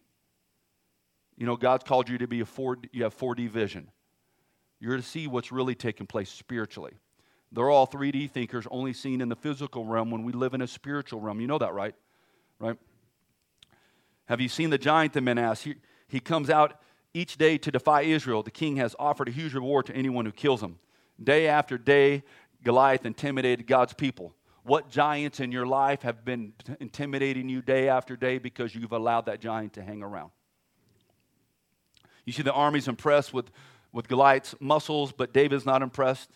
[1.37, 3.90] You know, God's called you to be a 4 you have 4D vision.
[4.81, 6.92] You're to see what's really taking place spiritually.
[7.53, 10.66] They're all 3D thinkers, only seen in the physical realm when we live in a
[10.66, 11.40] spiritual realm.
[11.40, 11.94] You know that, right?
[12.59, 12.77] Right?
[14.27, 15.12] Have you seen the giant?
[15.12, 15.64] The men asked.
[15.64, 15.77] He,
[16.09, 16.81] he comes out
[17.12, 18.42] each day to defy Israel.
[18.42, 20.79] The king has offered a huge reward to anyone who kills him.
[21.23, 22.25] Day after day,
[22.64, 24.35] Goliath intimidated God's people.
[24.64, 29.27] What giants in your life have been intimidating you day after day because you've allowed
[29.27, 30.31] that giant to hang around?
[32.25, 33.51] You see, the army's impressed with,
[33.93, 36.31] with Goliath's muscles, but David's not impressed.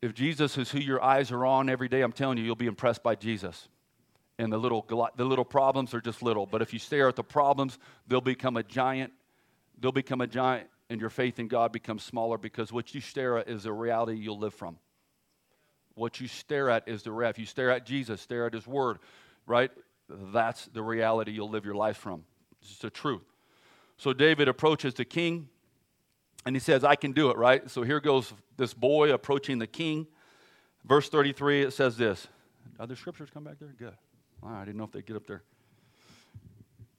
[0.00, 2.66] If Jesus is who your eyes are on every day, I'm telling you, you'll be
[2.66, 3.68] impressed by Jesus.
[4.38, 4.84] And the little,
[5.16, 6.44] the little problems are just little.
[6.44, 9.12] But if you stare at the problems, they'll become a giant.
[9.78, 13.38] They'll become a giant, and your faith in God becomes smaller because what you stare
[13.38, 14.78] at is the reality you'll live from.
[15.94, 17.36] What you stare at is the reality.
[17.36, 18.98] If you stare at Jesus, stare at His Word,
[19.46, 19.70] right?
[20.08, 22.24] That's the reality you'll live your life from.
[22.64, 23.22] It's the truth.
[23.96, 25.48] So David approaches the king
[26.46, 27.68] and he says, I can do it, right?
[27.70, 30.06] So here goes this boy approaching the king.
[30.84, 32.26] Verse 33, it says this.
[32.78, 33.74] The scriptures come back there?
[33.78, 33.94] Good.
[34.42, 35.42] I didn't know if they'd get up there.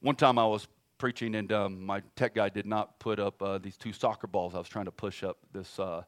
[0.01, 3.57] One time I was preaching, and um, my tech guy did not put up uh,
[3.57, 4.55] these two soccer balls.
[4.55, 6.03] I was trying to push up this, uh,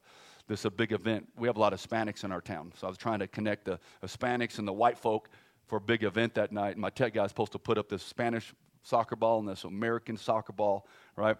[0.48, 1.28] this a big event.
[1.38, 3.65] We have a lot of Hispanics in our town, so I was trying to connect
[3.65, 5.30] the Hispanics and the white folk
[5.67, 6.72] for a big event that night.
[6.72, 8.54] And my tech guy was supposed to put up this Spanish
[8.88, 11.38] soccer ball and this American soccer ball, right?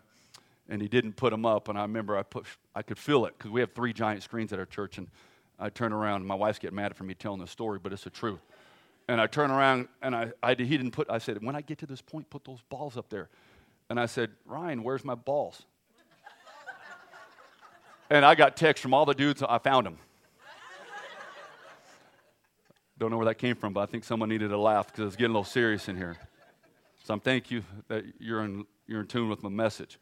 [0.70, 1.70] and he didn't put them up.
[1.70, 4.52] And I remember I, put, I could feel it because we have three giant screens
[4.54, 4.98] at our church.
[4.98, 5.08] And
[5.60, 8.04] I turn around, and my wife's getting mad at me telling the story, but it's
[8.04, 8.42] the truth.
[9.08, 11.78] And I turn around, and I, I, he didn't put, I said, when I get
[11.80, 13.30] to this point, put those balls up there.
[13.90, 15.64] And I said, Ryan, where's my balls?
[18.10, 19.98] and I got texts from all the dudes, I found them.
[23.00, 25.16] Don't know where that came from, but I think someone needed a laugh because it's
[25.16, 26.18] getting a little serious in here.
[27.08, 29.98] So I'm thank you that you're in, you're in tune with my message.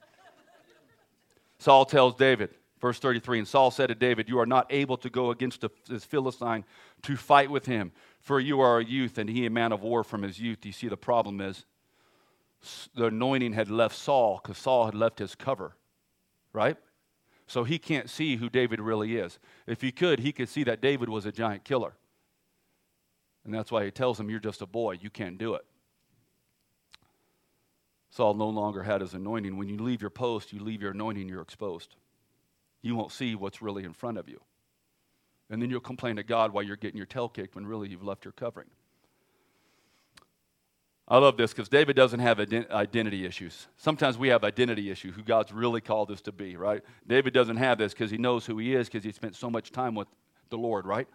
[1.60, 2.50] Saul tells David,
[2.82, 6.04] verse 33, and Saul said to David, You are not able to go against this
[6.04, 6.66] Philistine
[7.04, 7.92] to fight with him,
[8.22, 10.66] for you are a youth, and he a man of war from his youth.
[10.66, 11.66] You see, the problem is
[12.96, 15.76] the anointing had left Saul because Saul had left his cover,
[16.54, 16.78] right?
[17.46, 19.38] So he can't see who David really is.
[19.68, 21.94] If he could, he could see that David was a giant killer.
[23.44, 25.66] And that's why he tells him, You're just a boy, you can't do it.
[28.16, 29.58] Saul no longer had his anointing.
[29.58, 31.96] When you leave your post, you leave your anointing, you're exposed.
[32.82, 34.40] You won't see what's really in front of you.
[35.50, 38.06] And then you'll complain to God while you're getting your tail kicked when really you've
[38.06, 38.70] left your covering.
[41.10, 43.68] I love this because David doesn't have identity issues.
[43.76, 46.82] Sometimes we have identity issues, who God's really called us to be, right?
[47.06, 49.74] David doesn't have this because he knows who he is because he spent so much
[49.74, 50.08] time with
[50.50, 51.08] the Lord, right?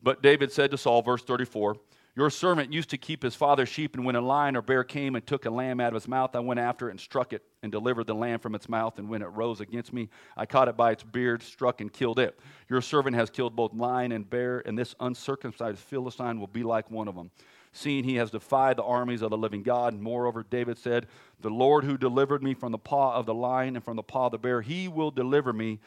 [0.00, 1.76] But David said to Saul, verse 34,
[2.16, 5.14] your servant used to keep his father's sheep, and when a lion or bear came
[5.14, 7.42] and took a lamb out of his mouth, I went after it and struck it
[7.62, 8.98] and delivered the lamb from its mouth.
[8.98, 12.18] And when it rose against me, I caught it by its beard, struck, and killed
[12.18, 12.38] it.
[12.68, 16.90] Your servant has killed both lion and bear, and this uncircumcised Philistine will be like
[16.90, 17.30] one of them.
[17.72, 19.92] Seeing he has defied the armies of the living God.
[19.92, 21.06] And moreover, David said,
[21.40, 24.26] The Lord who delivered me from the paw of the lion and from the paw
[24.26, 25.78] of the bear, he will deliver me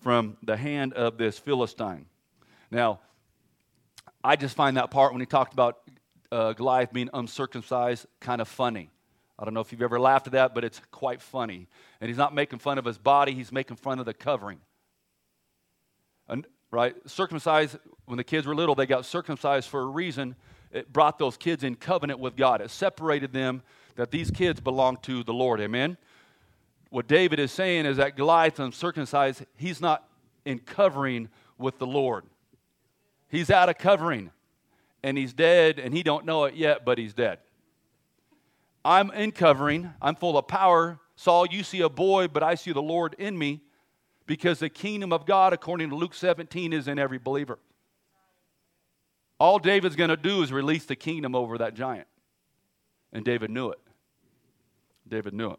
[0.00, 2.06] from the hand of this Philistine.
[2.70, 3.00] Now,
[4.24, 5.80] I just find that part when he talked about
[6.32, 8.88] uh, Goliath being uncircumcised kind of funny.
[9.38, 11.68] I don't know if you've ever laughed at that, but it's quite funny.
[12.00, 14.60] And he's not making fun of his body, he's making fun of the covering.
[16.26, 16.94] And, right?
[17.04, 20.36] Circumcised, when the kids were little, they got circumcised for a reason.
[20.72, 23.62] It brought those kids in covenant with God, it separated them
[23.96, 25.60] that these kids belong to the Lord.
[25.60, 25.98] Amen?
[26.88, 30.08] What David is saying is that Goliath uncircumcised, he's not
[30.44, 32.24] in covering with the Lord.
[33.34, 34.30] He's out of covering
[35.02, 37.40] and he's dead and he don't know it yet, but he's dead.
[38.84, 39.92] I'm in covering.
[40.00, 41.00] I'm full of power.
[41.16, 43.60] Saul, you see a boy, but I see the Lord in me
[44.26, 47.58] because the kingdom of God, according to Luke 17, is in every believer.
[49.40, 52.06] All David's going to do is release the kingdom over that giant.
[53.12, 53.80] And David knew it.
[55.08, 55.58] David knew it.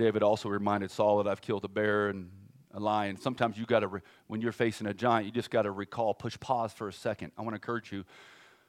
[0.00, 2.30] David also reminded Saul that I've killed a bear and
[2.72, 3.18] a lion.
[3.18, 6.14] Sometimes you got to, re- when you're facing a giant, you just got to recall,
[6.14, 7.32] push pause for a second.
[7.36, 8.06] I want to encourage you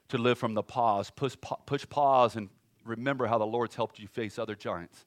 [0.10, 1.10] to live from the pause.
[1.10, 2.50] Push, push pause and
[2.84, 5.06] remember how the Lord's helped you face other giants.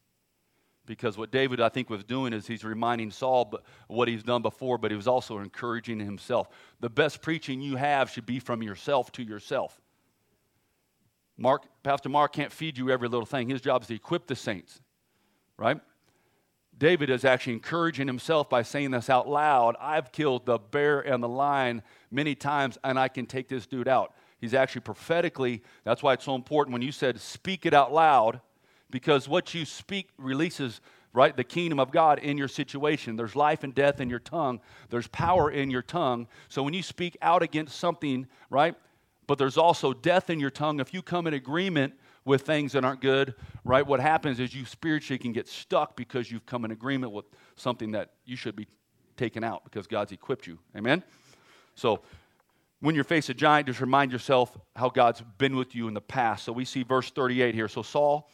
[0.86, 3.52] Because what David, I think, was doing is he's reminding Saul
[3.88, 6.48] what he's done before, but he was also encouraging himself.
[6.80, 9.78] The best preaching you have should be from yourself to yourself.
[11.36, 13.50] Mark, Pastor Mark can't feed you every little thing.
[13.50, 14.80] His job is to equip the saints,
[15.58, 15.78] right?
[16.78, 21.22] David is actually encouraging himself by saying this out loud I've killed the bear and
[21.22, 24.14] the lion many times, and I can take this dude out.
[24.40, 28.40] He's actually prophetically, that's why it's so important when you said speak it out loud,
[28.90, 30.80] because what you speak releases,
[31.12, 33.16] right, the kingdom of God in your situation.
[33.16, 34.60] There's life and death in your tongue,
[34.90, 36.26] there's power in your tongue.
[36.48, 38.74] So when you speak out against something, right,
[39.26, 40.80] but there's also death in your tongue.
[40.80, 43.34] If you come in agreement with things that aren't good,
[43.64, 47.26] right, what happens is you spiritually can get stuck because you've come in agreement with
[47.56, 48.66] something that you should be
[49.16, 50.58] taken out because God's equipped you.
[50.76, 51.02] Amen?
[51.74, 52.00] So
[52.80, 56.00] when you face a giant, just remind yourself how God's been with you in the
[56.00, 56.44] past.
[56.44, 57.68] So we see verse 38 here.
[57.68, 58.28] So Saul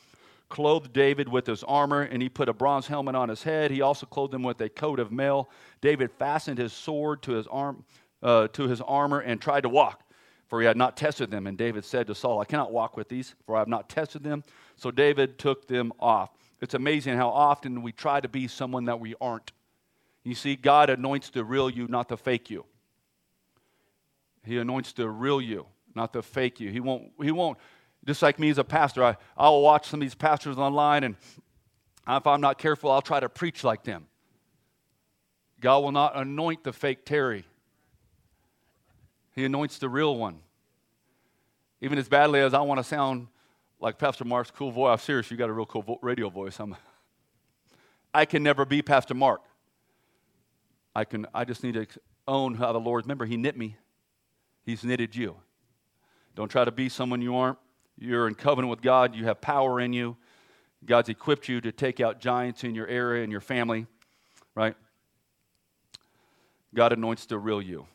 [0.49, 3.71] clothed David with his armor, and he put a bronze helmet on his head.
[3.71, 5.49] He also clothed him with a coat of mail.
[5.81, 7.85] David fastened his sword to his arm,
[8.23, 10.03] uh, to his armor, and tried to walk
[10.51, 11.47] for he had not tested them.
[11.47, 14.25] And David said to Saul, I cannot walk with these, for I have not tested
[14.25, 14.43] them.
[14.75, 16.31] So David took them off.
[16.61, 19.53] It's amazing how often we try to be someone that we aren't.
[20.25, 22.67] You see, God anoints the real you, not the fake you.
[24.45, 26.71] He anoints the real you, not the fake you.
[26.71, 27.57] He won't, he won't,
[28.05, 31.17] just like me as a pastor, I, I'll watch some of these pastors online, and
[32.09, 34.07] if I'm not careful, I'll try to preach like them.
[35.61, 37.45] God will not anoint the fake Terry.
[39.35, 40.41] He anoints the real one.
[41.81, 43.29] Even as badly as I want to sound
[43.81, 46.59] like Pastor Mark's cool voice, I'm serious, you got a real cool vo- radio voice.
[46.61, 46.77] I'm,
[48.13, 49.43] I can never be Pastor Mark.
[50.95, 51.87] I, can, I just need to
[52.29, 53.77] own how the Lord, remember, He knit me,
[54.65, 55.37] He's knitted you.
[56.35, 57.59] Don't try to be someone you aren't.
[57.99, 60.17] You're in covenant with God, you have power in you.
[60.85, 63.87] God's equipped you to take out giants in your area and your family,
[64.55, 64.75] right?
[66.75, 67.87] God anoints the real you.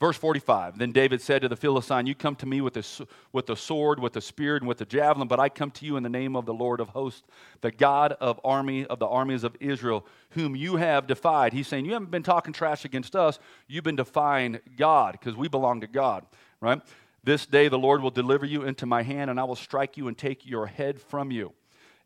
[0.00, 3.46] Verse 45 Then David said to the Philistine, You come to me with the, with
[3.46, 6.02] the sword, with the spear, and with the javelin, but I come to you in
[6.02, 7.22] the name of the Lord of hosts,
[7.60, 11.52] the God of army of the armies of Israel, whom you have defied.
[11.52, 15.48] He's saying, You haven't been talking trash against us, you've been defying God, because we
[15.48, 16.24] belong to God,
[16.60, 16.80] right?
[17.22, 20.08] This day the Lord will deliver you into my hand, and I will strike you
[20.08, 21.52] and take your head from you.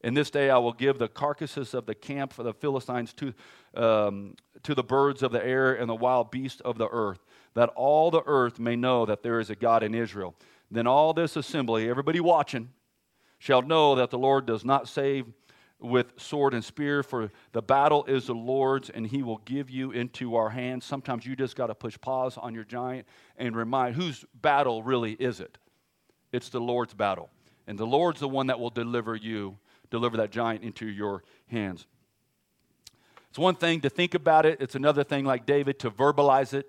[0.03, 3.33] And this day I will give the carcasses of the camp for the Philistines to,
[3.75, 7.21] um, to the birds of the air and the wild beasts of the earth
[7.55, 10.35] that all the earth may know that there is a God in Israel.
[10.71, 12.71] Then all this assembly, everybody watching,
[13.39, 15.27] shall know that the Lord does not save
[15.79, 19.91] with sword and spear, for the battle is the Lord's, and he will give you
[19.91, 20.85] into our hands.
[20.85, 25.13] Sometimes you just got to push pause on your giant and remind whose battle really
[25.13, 25.59] is it?
[26.33, 27.31] It's the Lord's battle.
[27.67, 29.59] And the Lord's the one that will deliver you,
[29.91, 31.87] deliver that giant into your hands.
[33.29, 36.69] It's one thing to think about it, it's another thing, like David, to verbalize it.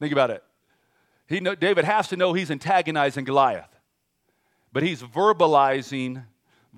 [0.00, 0.42] Think about it.
[1.26, 3.68] He know, David has to know he's antagonizing Goliath,
[4.72, 6.24] but he's verbalizing,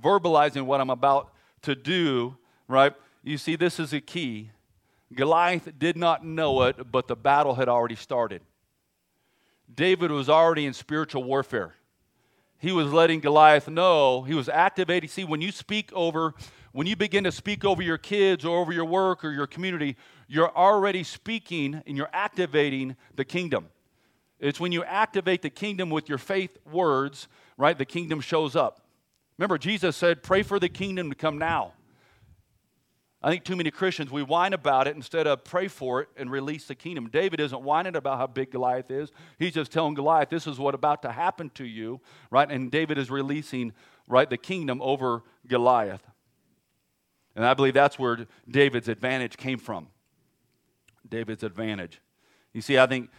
[0.03, 2.93] verbalizing what I'm about to do, right?
[3.23, 4.51] You see, this is a key.
[5.13, 8.43] Goliath did not know it, but the battle had already started.
[9.73, 11.75] David was already in spiritual warfare.
[12.59, 15.09] He was letting Goliath know, he was activating.
[15.09, 16.35] See, when you speak over,
[16.73, 19.97] when you begin to speak over your kids or over your work or your community,
[20.29, 23.69] you're already speaking and you're activating the kingdom.
[24.39, 27.77] It's when you activate the kingdom with your faith words, right?
[27.77, 28.87] The kingdom shows up.
[29.37, 31.73] Remember, Jesus said, Pray for the kingdom to come now.
[33.23, 36.31] I think too many Christians, we whine about it instead of pray for it and
[36.31, 37.11] release the kingdom.
[37.11, 39.11] David isn't whining about how big Goliath is.
[39.39, 42.51] He's just telling Goliath, this is what about to happen to you, right?
[42.51, 43.75] And David is releasing,
[44.07, 46.03] right, the kingdom over Goliath.
[47.37, 49.89] And I believe that's where David's advantage came from.
[51.09, 52.01] David's advantage.
[52.53, 53.11] You see, I think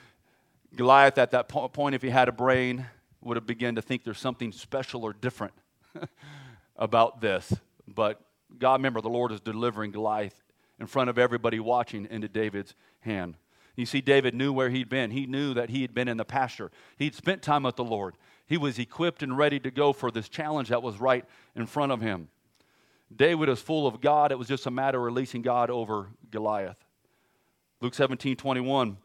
[0.75, 2.85] Goliath at that point, if he had a brain,
[3.21, 5.53] would have begun to think there's something special or different
[6.75, 7.53] about this.
[7.87, 8.21] But
[8.57, 10.41] God, remember, the Lord is delivering Goliath
[10.79, 13.35] in front of everybody watching into David's hand.
[13.75, 15.11] You see, David knew where he'd been.
[15.11, 16.71] He knew that he had been in the pasture.
[16.97, 18.15] He'd spent time with the Lord.
[18.45, 21.23] He was equipped and ready to go for this challenge that was right
[21.55, 22.27] in front of him.
[23.13, 24.31] David was full of God.
[24.31, 26.77] It was just a matter of releasing God over Goliath.
[27.81, 28.97] Luke 17, 21.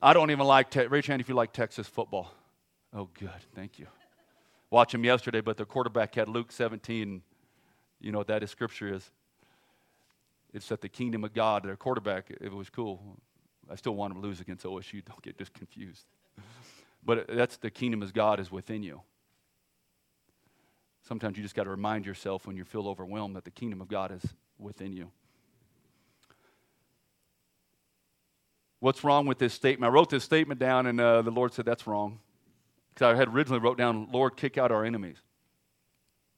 [0.00, 2.32] I don't even like, te- raise hand if you like Texas football.
[2.94, 3.30] Oh, good.
[3.54, 3.86] Thank you.
[4.70, 7.22] Watch him yesterday, but the quarterback had Luke 17.
[8.00, 9.10] You know what that is, scripture is.
[10.52, 13.00] It's that the kingdom of God, their quarterback, it was cool.
[13.70, 15.04] I still want him to lose against OSU.
[15.04, 16.04] Don't get just confused.
[17.04, 19.02] But that's the kingdom of God is within you.
[21.08, 23.88] Sometimes you just got to remind yourself when you feel overwhelmed that the kingdom of
[23.88, 25.10] God is within you.
[28.80, 29.88] What's wrong with this statement?
[29.88, 32.18] I wrote this statement down, and uh, the Lord said that's wrong.
[32.92, 35.16] Because I had originally wrote down, Lord, kick out our enemies.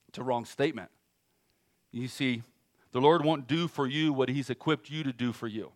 [0.07, 0.89] It's a wrong statement.
[1.91, 2.41] You see,
[2.93, 5.73] the Lord won't do for you what He's equipped you to do for you.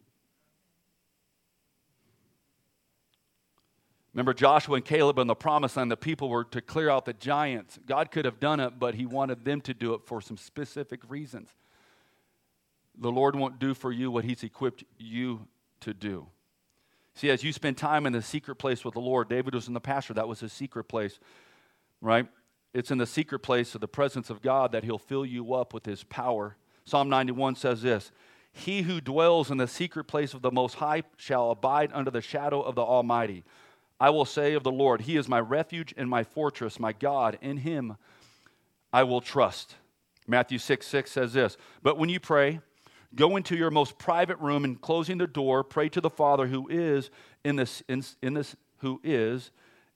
[4.16, 7.11] Remember Joshua and Caleb and the promised land, the people were to clear out the
[7.11, 7.78] giants.
[7.86, 11.01] God could have done it, but He wanted them to do it for some specific
[11.09, 11.49] reasons.
[12.97, 15.47] The Lord won't do for you what He's equipped you
[15.82, 16.28] to do.
[17.13, 19.74] See, as you spend time in the secret place with the Lord, David was in
[19.74, 21.20] the pasture, that was his secret place,
[21.99, 22.26] right?
[22.74, 25.74] It's in the secret place of the presence of God that He'll fill you up
[25.74, 26.55] with His power.
[26.86, 28.11] Psalm 91 says this
[28.53, 32.22] He who dwells in the secret place of the Most High shall abide under the
[32.22, 33.43] shadow of the Almighty.
[34.00, 37.38] I will say of the Lord, He is my refuge and my fortress, my God.
[37.41, 37.98] In Him
[38.91, 39.76] I will trust.
[40.28, 42.60] Matthew 6 6 says this But when you pray,
[43.16, 46.68] go into your most private room and closing the door, pray to the Father who
[46.70, 47.10] is
[47.43, 49.52] in this, in, in this who is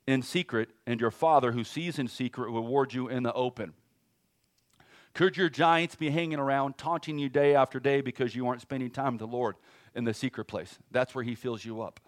[0.08, 3.74] in secret, and your Father who sees in secret will reward you in the open.
[5.14, 8.90] Could your giants be hanging around, taunting you day after day because you aren't spending
[8.90, 9.56] time with the Lord
[9.94, 10.78] in the secret place?
[10.92, 12.00] That's where He fills you up.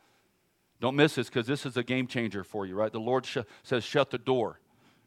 [0.82, 2.92] Don't miss this because this is a game changer for you, right?
[2.92, 4.60] The Lord sh- says, shut the door,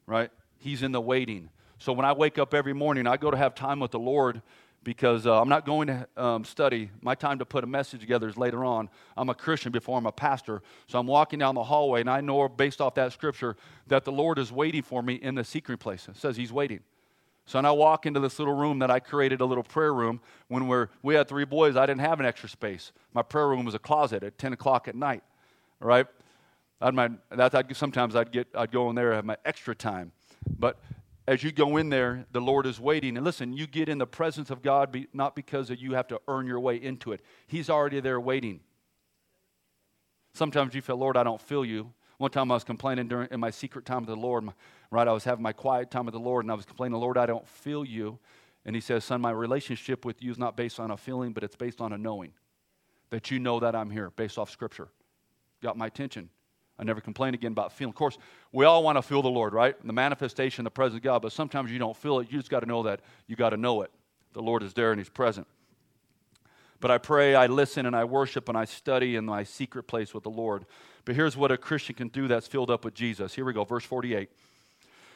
[0.07, 0.31] right?
[0.57, 1.49] He's in the waiting.
[1.79, 4.41] So when I wake up every morning, I go to have time with the Lord
[4.85, 6.91] because uh, I'm not going to um, study.
[7.01, 8.89] My time to put a message together is later on.
[9.17, 10.61] I'm a Christian before I'm a pastor.
[10.87, 13.57] So I'm walking down the hallway, and I know based off that scripture
[13.87, 16.07] that the Lord is waiting for me in the secret place.
[16.07, 16.79] It says He's waiting.
[17.47, 20.21] So when I walk into this little room that I created, a little prayer room,
[20.47, 22.91] when we're, we had three boys, I didn't have an extra space.
[23.13, 25.21] My prayer room was a closet at 10 o'clock at night
[25.79, 26.07] right?
[26.81, 30.11] I'd my, I'd, sometimes I'd, get, I'd go in there and have my extra time.
[30.59, 30.79] But
[31.27, 33.17] as you go in there, the Lord is waiting.
[33.17, 36.19] And listen, you get in the presence of God be, not because you have to
[36.27, 38.59] earn your way into it, He's already there waiting.
[40.33, 41.93] Sometimes you feel, Lord, I don't feel you.
[42.17, 44.47] One time I was complaining during in my secret time with the Lord,
[44.91, 45.07] right?
[45.07, 47.25] I was having my quiet time with the Lord, and I was complaining, Lord, I
[47.25, 48.19] don't feel you.
[48.65, 51.43] And He says, Son, my relationship with you is not based on a feeling, but
[51.43, 52.33] it's based on a knowing
[53.09, 54.89] that you know that I'm here, based off Scripture
[55.61, 56.29] got my attention.
[56.77, 57.91] I never complain again about feeling.
[57.91, 58.17] Of course,
[58.51, 59.75] we all want to feel the Lord, right?
[59.85, 62.31] The manifestation, the presence of God, but sometimes you don't feel it.
[62.31, 62.99] You just got to know that.
[63.27, 63.91] You got to know it.
[64.33, 65.47] The Lord is there and He's present.
[66.81, 70.13] But I pray, I listen, and I worship, and I study in my secret place
[70.13, 70.65] with the Lord.
[71.05, 73.33] But here's what a Christian can do that's filled up with Jesus.
[73.33, 74.29] Here we go, verse 48.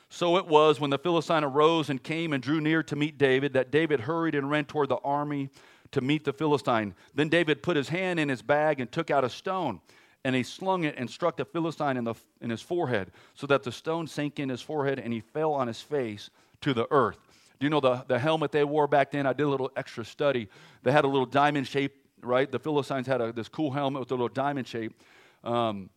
[0.09, 3.53] So it was when the Philistine arose and came and drew near to meet David
[3.53, 5.49] that David hurried and ran toward the army
[5.91, 6.95] to meet the Philistine.
[7.13, 9.81] Then David put his hand in his bag and took out a stone
[10.25, 13.63] and he slung it and struck the Philistine in, the, in his forehead, so that
[13.63, 16.29] the stone sank in his forehead and he fell on his face
[16.61, 17.17] to the earth.
[17.59, 19.25] Do you know the, the helmet they wore back then?
[19.25, 20.47] I did a little extra study.
[20.83, 22.49] They had a little diamond shape, right?
[22.49, 25.01] The Philistines had a, this cool helmet with a little diamond shape.
[25.43, 25.89] Um,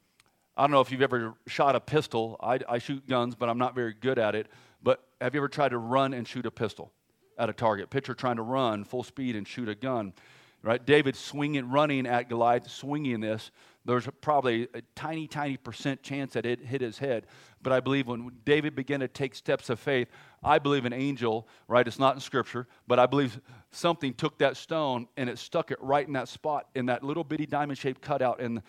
[0.57, 2.37] I don't know if you've ever shot a pistol.
[2.41, 4.49] I, I shoot guns, but I'm not very good at it.
[4.83, 6.93] But have you ever tried to run and shoot a pistol
[7.39, 7.91] at a target?
[7.91, 10.13] Picture trying to run full speed and shoot a gun
[10.63, 10.85] right?
[10.85, 13.51] David swinging, running at Goliath, swinging this.
[13.85, 17.27] There's probably a tiny, tiny percent chance that it hit his head.
[17.63, 20.09] But I believe when David began to take steps of faith,
[20.43, 21.87] I believe an angel, right?
[21.87, 25.79] It's not in scripture, but I believe something took that stone and it stuck it
[25.81, 28.41] right in that spot, in that little bitty diamond shaped cutout.
[28.41, 28.63] And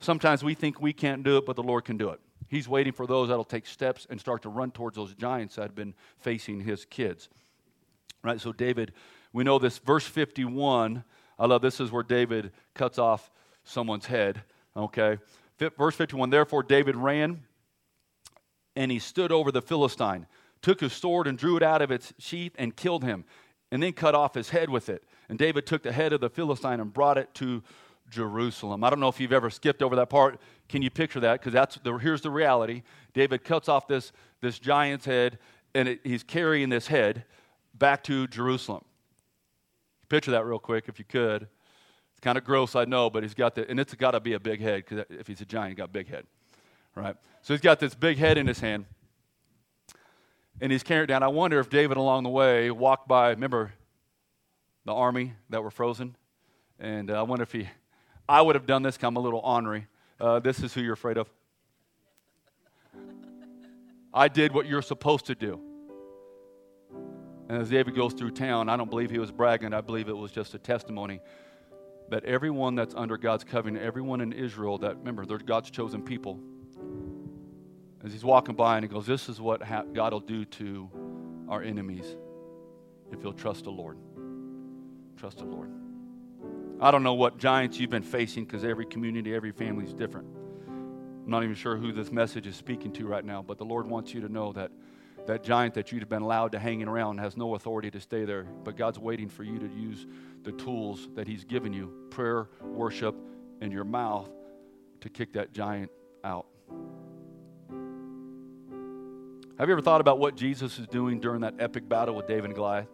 [0.00, 2.20] sometimes we think we can't do it, but the Lord can do it.
[2.48, 5.62] He's waiting for those that'll take steps and start to run towards those giants that
[5.62, 7.28] have been facing his kids.
[8.22, 8.40] Right?
[8.40, 8.92] So David
[9.34, 11.02] we know this, verse 51.
[11.40, 13.32] I love this is where David cuts off
[13.64, 14.42] someone's head.
[14.76, 15.18] Okay.
[15.58, 17.42] Verse 51 Therefore, David ran
[18.76, 20.26] and he stood over the Philistine,
[20.62, 23.24] took his sword and drew it out of its sheath and killed him,
[23.70, 25.04] and then cut off his head with it.
[25.28, 27.62] And David took the head of the Philistine and brought it to
[28.10, 28.84] Jerusalem.
[28.84, 30.40] I don't know if you've ever skipped over that part.
[30.68, 31.40] Can you picture that?
[31.40, 32.82] Because that's the, here's the reality.
[33.12, 35.38] David cuts off this, this giant's head,
[35.74, 37.24] and it, he's carrying this head
[37.74, 38.84] back to Jerusalem.
[40.08, 41.48] Picture that real quick if you could.
[42.24, 44.40] Kind of gross, I know, but he's got the, and it's got to be a
[44.40, 46.24] big head because if he's a giant, he's got a big head,
[46.94, 47.14] right?
[47.42, 48.86] So he's got this big head in his hand,
[50.58, 51.22] and he's carrying it down.
[51.22, 53.74] I wonder if David along the way walked by, remember
[54.86, 56.16] the army that were frozen?
[56.80, 57.68] And uh, I wonder if he,
[58.26, 59.86] I would have done this, because I'm a little ornery.
[60.18, 61.28] Uh, this is who you're afraid of.
[64.14, 65.60] I did what you're supposed to do.
[67.50, 70.16] And as David goes through town, I don't believe he was bragging, I believe it
[70.16, 71.20] was just a testimony
[72.10, 76.38] that everyone that's under God's covenant, everyone in Israel that, remember, they're God's chosen people,
[78.04, 80.90] as he's walking by and he goes, This is what ha- God will do to
[81.48, 82.16] our enemies
[83.10, 83.96] if you'll trust the Lord.
[85.16, 85.70] Trust the Lord.
[86.80, 90.26] I don't know what giants you've been facing because every community, every family is different.
[90.66, 93.86] I'm not even sure who this message is speaking to right now, but the Lord
[93.86, 94.70] wants you to know that
[95.26, 98.44] that giant that you've been allowed to hanging around has no authority to stay there,
[98.64, 100.06] but God's waiting for you to use
[100.42, 103.14] the tools that He's given you prayer, worship,
[103.60, 104.28] and your mouth
[105.00, 105.90] to kick that giant
[106.22, 106.46] out.
[109.58, 112.46] Have you ever thought about what Jesus is doing during that epic battle with David
[112.46, 112.88] and Goliath?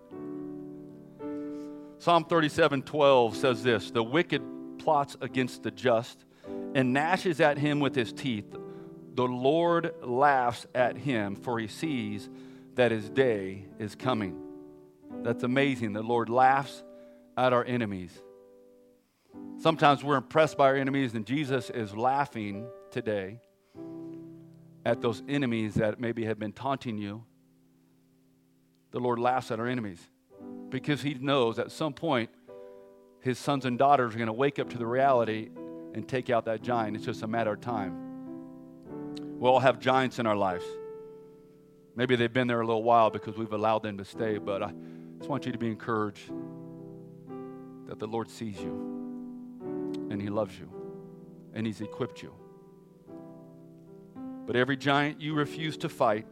[1.98, 4.42] Psalm 37 12 says this The wicked
[4.78, 6.24] plots against the just
[6.74, 8.54] and gnashes at him with his teeth.
[9.14, 12.28] The Lord laughs at him, for he sees
[12.74, 14.40] that his day is coming.
[15.22, 15.92] That's amazing.
[15.92, 16.82] The Lord laughs
[17.36, 18.22] at our enemies.
[19.58, 23.40] Sometimes we're impressed by our enemies, and Jesus is laughing today
[24.86, 27.24] at those enemies that maybe have been taunting you.
[28.92, 30.00] The Lord laughs at our enemies
[30.70, 32.30] because He knows at some point
[33.20, 35.50] His sons and daughters are going to wake up to the reality
[35.94, 36.96] and take out that giant.
[36.96, 38.09] It's just a matter of time.
[39.40, 40.66] We all have giants in our lives.
[41.96, 44.70] Maybe they've been there a little while because we've allowed them to stay, but I
[45.16, 46.30] just want you to be encouraged
[47.86, 48.74] that the Lord sees you
[50.10, 50.70] and He loves you
[51.54, 52.34] and He's equipped you.
[54.44, 56.26] But every giant you refuse to fight,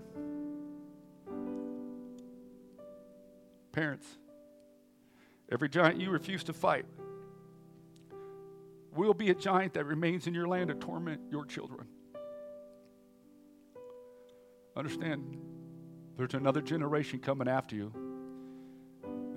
[3.72, 4.06] parents,
[5.50, 6.84] every giant you refuse to fight
[8.94, 11.86] will be a giant that remains in your land to torment your children.
[14.78, 15.36] Understand,
[16.16, 17.92] there's another generation coming after you.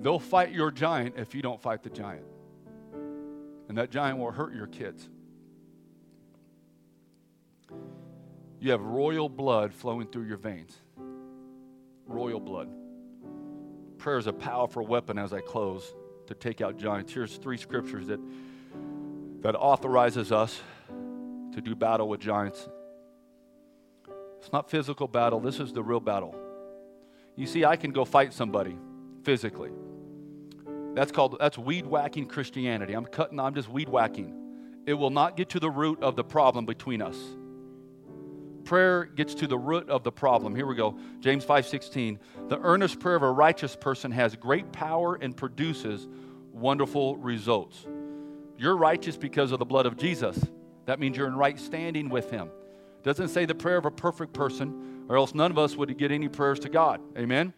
[0.00, 2.24] They'll fight your giant if you don't fight the giant.
[3.68, 5.08] And that giant will hurt your kids.
[8.60, 10.76] You have royal blood flowing through your veins.
[12.06, 12.68] Royal blood.
[13.98, 15.92] Prayer is a powerful weapon as I close
[16.28, 17.12] to take out giants.
[17.12, 18.20] Here's three scriptures that,
[19.40, 20.60] that authorizes us
[21.52, 22.68] to do battle with giants.
[24.42, 26.34] It's not physical battle, this is the real battle.
[27.36, 28.76] You see, I can go fight somebody
[29.22, 29.70] physically.
[30.94, 32.94] That's called that's weed whacking Christianity.
[32.94, 34.34] I'm cutting, I'm just weed whacking.
[34.84, 37.16] It will not get to the root of the problem between us.
[38.64, 40.56] Prayer gets to the root of the problem.
[40.56, 40.98] Here we go.
[41.20, 42.18] James 5:16.
[42.48, 46.08] The earnest prayer of a righteous person has great power and produces
[46.52, 47.86] wonderful results.
[48.58, 50.44] You're righteous because of the blood of Jesus.
[50.86, 52.50] That means you're in right standing with him.
[53.02, 56.10] Doesn't say the prayer of a perfect person, or else none of us would get
[56.12, 57.00] any prayers to God.
[57.16, 57.52] Amen.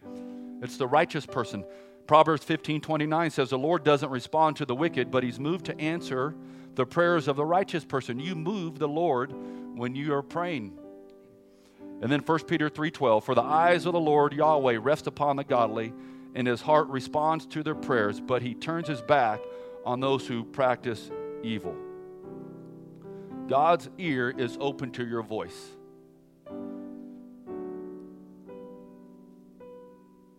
[0.61, 1.63] It's the righteous person.
[2.07, 5.79] Proverbs 15 29 says, The Lord doesn't respond to the wicked, but He's moved to
[5.79, 6.35] answer
[6.75, 8.19] the prayers of the righteous person.
[8.19, 9.33] You move the Lord
[9.75, 10.77] when you are praying.
[12.01, 15.43] And then 1 Peter 3:12, for the eyes of the Lord Yahweh rest upon the
[15.43, 15.93] godly,
[16.33, 19.39] and his heart responds to their prayers, but he turns his back
[19.85, 21.09] on those who practice
[21.43, 21.75] evil.
[23.47, 25.69] God's ear is open to your voice.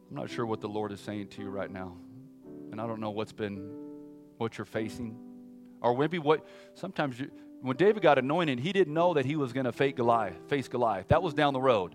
[0.09, 1.97] I'm not sure what the Lord is saying to you right now.
[2.73, 3.71] And I don't know what's been
[4.39, 5.17] what you're facing.
[5.81, 7.31] Or maybe what sometimes you,
[7.61, 10.67] when David got anointed, he didn't know that he was going to face Goliath, face
[10.67, 11.09] Goliath.
[11.09, 11.95] That was down the road.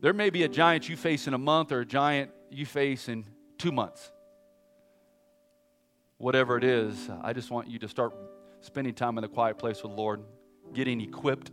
[0.00, 3.08] There may be a giant you face in a month or a giant you face
[3.08, 3.26] in
[3.58, 4.10] 2 months.
[6.16, 8.14] Whatever it is, I just want you to start
[8.60, 10.22] spending time in the quiet place with the Lord,
[10.72, 11.50] getting equipped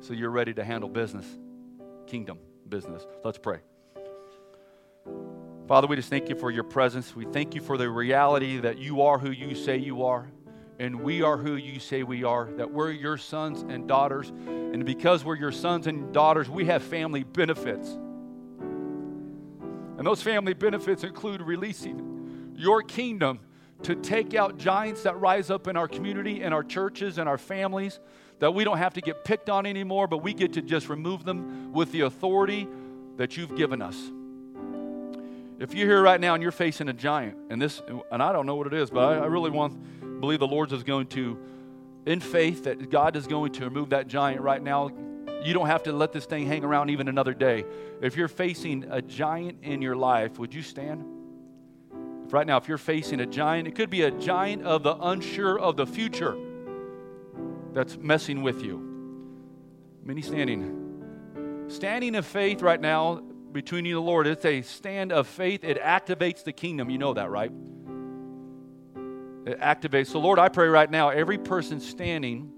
[0.00, 1.26] so you're ready to handle business,
[2.06, 2.38] kingdom
[2.68, 3.06] business.
[3.24, 3.60] Let's pray.
[5.68, 7.14] Father, we just thank you for your presence.
[7.14, 10.30] We thank you for the reality that you are who you say you are,
[10.78, 14.30] and we are who you say we are, that we're your sons and daughters.
[14.30, 17.88] And because we're your sons and daughters, we have family benefits.
[19.96, 23.38] And those family benefits include releasing your kingdom
[23.84, 27.38] to take out giants that rise up in our community and our churches and our
[27.38, 28.00] families
[28.38, 31.24] that we don't have to get picked on anymore, but we get to just remove
[31.24, 32.68] them with the authority
[33.16, 33.96] that you've given us.
[35.60, 37.80] If you're here right now and you're facing a giant, and this,
[38.10, 40.72] and I don't know what it is, but I, I really want believe the Lord
[40.72, 41.38] is going to,
[42.06, 44.90] in faith, that God is going to remove that giant right now.
[45.44, 47.64] You don't have to let this thing hang around even another day.
[48.00, 51.04] If you're facing a giant in your life, would you stand?
[52.32, 55.58] Right now, if you're facing a giant, it could be a giant of the unsure
[55.58, 56.34] of the future
[57.74, 58.80] that's messing with you.
[60.02, 61.66] Many standing.
[61.68, 63.16] Standing of faith right now
[63.52, 64.26] between you and the Lord.
[64.26, 65.62] It's a stand of faith.
[65.62, 66.88] It activates the kingdom.
[66.88, 67.52] You know that, right?
[69.44, 70.06] It activates.
[70.06, 72.50] So, Lord, I pray right now, every person standing,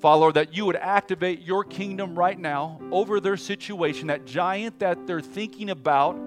[0.00, 5.06] Father, that you would activate your kingdom right now over their situation, that giant that
[5.06, 6.18] they're thinking about.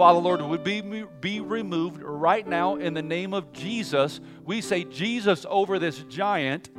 [0.00, 0.80] Father, Lord, would be,
[1.20, 4.18] be removed right now in the name of Jesus.
[4.46, 6.70] We say Jesus over this giant.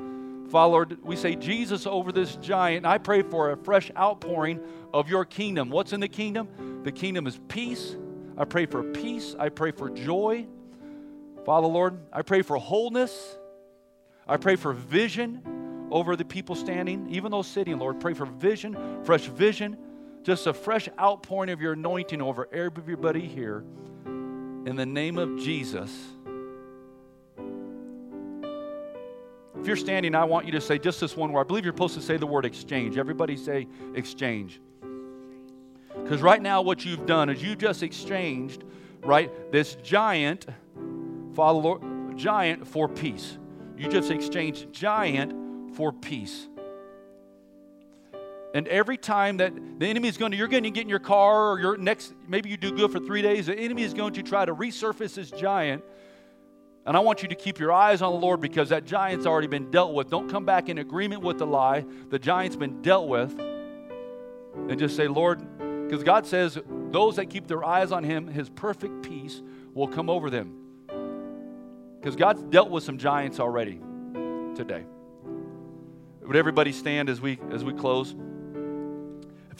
[0.49, 2.83] Father, Lord, we say Jesus over this giant.
[2.83, 4.59] I pray for a fresh outpouring
[4.91, 5.69] of your kingdom.
[5.69, 6.81] What's in the kingdom?
[6.83, 7.95] The kingdom is peace.
[8.39, 9.35] I pray for peace.
[9.37, 10.47] I pray for joy.
[11.45, 13.37] Father, Lord, I pray for wholeness.
[14.27, 17.99] I pray for vision over the people standing, even those sitting, Lord.
[17.99, 19.77] Pray for vision, fresh vision,
[20.23, 23.63] just a fresh outpouring of your anointing over everybody here.
[24.05, 25.91] In the name of Jesus.
[29.59, 31.41] If you're standing, I want you to say just this one word.
[31.41, 32.97] I believe you're supposed to say the word exchange.
[32.97, 34.59] Everybody say exchange.
[36.03, 38.63] Because right now, what you've done is you just exchanged,
[39.03, 40.47] right, this giant,
[41.35, 43.37] Lord, giant for peace.
[43.77, 46.47] You just exchanged giant for peace.
[48.53, 50.99] And every time that the enemy is going to, you're going to get in your
[50.99, 54.13] car or your next, maybe you do good for three days, the enemy is going
[54.13, 55.83] to try to resurface this giant
[56.85, 59.47] and I want you to keep your eyes on the Lord because that giant's already
[59.47, 60.09] been dealt with.
[60.09, 61.85] Don't come back in agreement with the lie.
[62.09, 63.39] The giant's been dealt with.
[63.39, 65.41] And just say, Lord,
[65.87, 66.57] because God says,
[66.89, 69.41] those that keep their eyes on Him, His perfect peace
[69.73, 70.57] will come over them.
[71.99, 73.79] Because God's dealt with some giants already
[74.55, 74.83] today.
[76.23, 78.15] Would everybody stand as we as we close?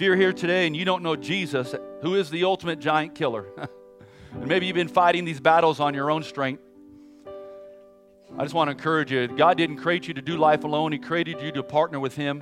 [0.01, 3.45] If you're here today and you don't know Jesus, who is the ultimate giant killer,
[4.31, 6.63] and maybe you've been fighting these battles on your own strength,
[8.35, 10.97] I just want to encourage you God didn't create you to do life alone, He
[10.97, 12.41] created you to partner with Him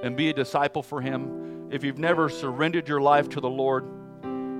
[0.00, 1.70] and be a disciple for Him.
[1.72, 3.84] If you've never surrendered your life to the Lord,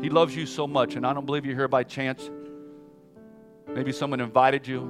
[0.02, 2.28] He loves you so much, and I don't believe you're here by chance.
[3.68, 4.80] Maybe someone invited you,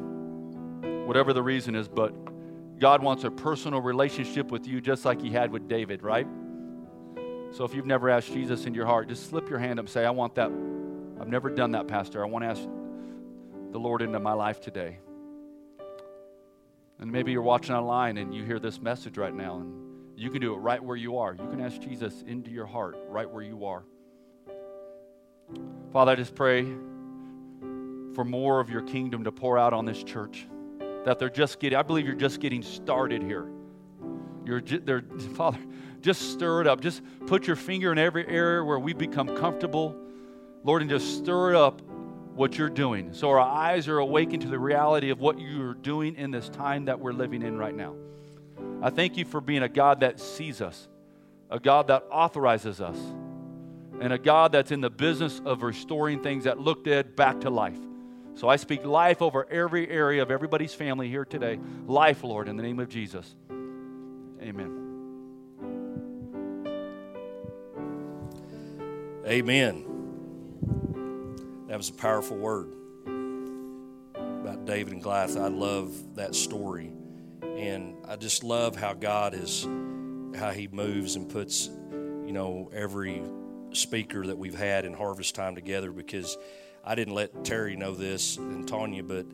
[1.05, 2.15] whatever the reason is, but
[2.79, 6.27] God wants a personal relationship with you just like He had with David, right?
[7.55, 9.89] So if you've never asked Jesus in your heart, just slip your hand up and
[9.89, 10.51] say, I want that.
[11.21, 12.21] I've never done that, Pastor.
[12.21, 12.61] I want to ask
[13.71, 14.99] the Lord into my life today.
[16.99, 20.41] And maybe you're watching online and you hear this message right now, and you can
[20.41, 21.33] do it right where you are.
[21.33, 23.85] You can ask Jesus into your heart right where you are.
[25.93, 26.65] Father, I just pray
[28.17, 30.49] for more of your kingdom to pour out on this church.
[31.05, 33.47] That they're just getting, I believe you're just getting started here.
[34.45, 35.03] You're, they're,
[35.37, 35.59] Father,
[36.05, 36.83] just stir it up.
[36.83, 39.97] Just put your finger in every area where we become comfortable,
[40.63, 41.81] Lord, and just stir it up
[42.35, 43.15] what you're doing.
[43.15, 46.85] So our eyes are awakened to the reality of what you're doing in this time
[46.85, 47.95] that we're living in right now.
[48.83, 50.89] I thank you for being a God that sees us,
[51.49, 52.99] a God that authorizes us,
[53.99, 57.51] and a God that's in the business of restoring things that look dead back to
[57.51, 57.79] life.
[58.35, 61.59] So I speak life over every area of everybody's family here today.
[61.87, 63.35] Life, Lord, in the name of Jesus.
[64.43, 64.84] Amen.
[69.27, 69.87] Amen.
[71.69, 72.71] That was a powerful word
[73.07, 75.39] about David and Goliath.
[75.39, 76.93] I love that story.
[77.43, 79.67] And I just love how God is,
[80.37, 83.23] how He moves and puts, you know, every
[83.73, 86.37] speaker that we've had in harvest time together because
[86.85, 89.25] I didn't let Terry know this and Tanya, but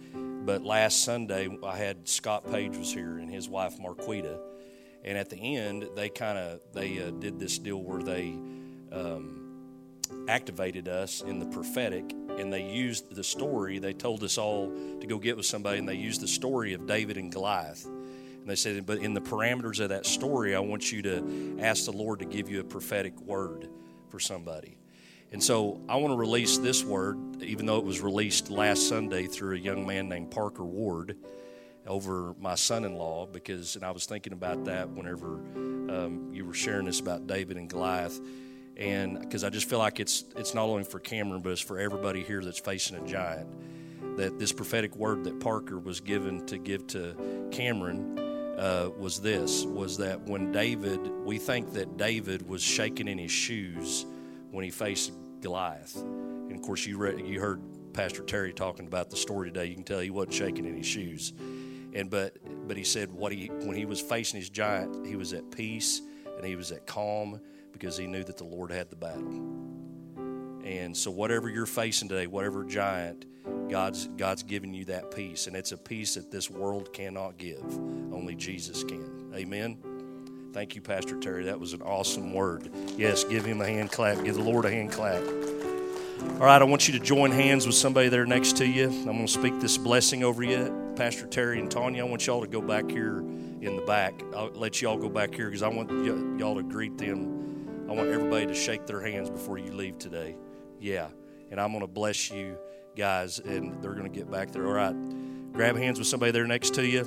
[0.46, 4.38] but last Sunday I had Scott Page was here and his wife Marquita,
[5.04, 8.38] and at the end they kind of they uh, did this deal where they
[8.92, 9.39] um,
[10.28, 13.78] activated us in the prophetic and they used the story.
[13.78, 14.68] They told us all
[15.00, 17.84] to go get with somebody, and they used the story of David and Goliath.
[17.84, 21.84] And they said, but in the parameters of that story, I want you to ask
[21.84, 23.68] the Lord to give you a prophetic word
[24.08, 24.78] for somebody.
[25.32, 29.26] And so I want to release this word, even though it was released last Sunday
[29.26, 31.16] through a young man named Parker Ward
[31.86, 36.44] over my son in law, because, and I was thinking about that whenever um, you
[36.44, 38.20] were sharing this about David and Goliath
[38.80, 41.78] and because I just feel like it's it's not only for Cameron, but it's for
[41.78, 43.48] everybody here that's facing a giant.
[44.16, 48.18] That this prophetic word that Parker was given to give to Cameron
[48.58, 53.30] uh, was this: was that when David, we think that David was shaking in his
[53.30, 54.06] shoes
[54.50, 55.12] when he faced
[55.42, 57.60] Goliath, and of course you read, you heard
[57.92, 59.66] Pastor Terry talking about the story today.
[59.66, 61.34] You can tell he wasn't shaking in his shoes,
[61.92, 65.34] and but but he said what he when he was facing his giant, he was
[65.34, 66.00] at peace
[66.38, 67.38] and he was at calm
[67.80, 69.58] because he knew that the Lord had the battle.
[70.62, 73.24] And so, whatever you're facing today, whatever giant,
[73.70, 75.46] God's, God's giving you that peace.
[75.46, 77.64] And it's a peace that this world cannot give.
[77.64, 79.32] Only Jesus can.
[79.34, 79.78] Amen.
[80.52, 81.44] Thank you, Pastor Terry.
[81.44, 82.70] That was an awesome word.
[82.96, 84.22] Yes, give him a hand clap.
[84.22, 85.22] Give the Lord a hand clap.
[85.22, 88.88] All right, I want you to join hands with somebody there next to you.
[88.88, 90.92] I'm going to speak this blessing over you.
[90.96, 94.22] Pastor Terry and Tanya, I want y'all to go back here in the back.
[94.36, 95.90] I'll let y'all go back here because I want
[96.38, 97.39] y'all to greet them.
[97.90, 100.36] I want everybody to shake their hands before you leave today.
[100.78, 101.08] Yeah.
[101.50, 102.56] And I'm going to bless you
[102.96, 104.64] guys, and they're going to get back there.
[104.64, 104.94] All right.
[105.52, 107.00] Grab hands with somebody there next to you.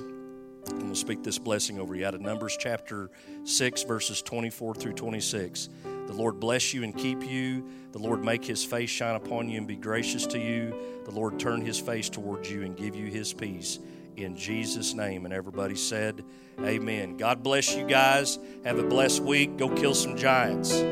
[0.68, 3.10] And we'll speak this blessing over you out of Numbers chapter
[3.46, 5.70] 6, verses 24 through 26.
[5.84, 7.66] The Lord bless you and keep you.
[7.94, 10.76] The Lord make his face shine upon you and be gracious to you.
[11.06, 13.80] The Lord turn his face towards you and give you his peace.
[14.18, 15.26] In Jesus' name.
[15.26, 16.24] And everybody said,
[16.60, 17.18] Amen.
[17.18, 18.40] God bless you guys.
[18.64, 19.58] Have a blessed week.
[19.58, 20.84] Go kill some giants.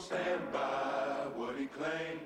[0.00, 2.20] Stand by what he claimed.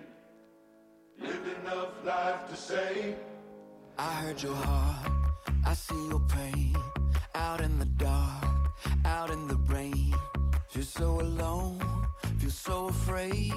[1.20, 3.16] Lived enough life to say.
[3.98, 5.12] I heard your heart,
[5.64, 6.76] I see your pain.
[7.34, 8.44] Out in the dark,
[9.04, 10.14] out in the rain.
[10.68, 11.80] Feel so alone,
[12.38, 13.52] feel so afraid.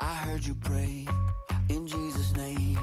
[0.00, 1.06] I heard you pray
[1.68, 2.78] in Jesus' name.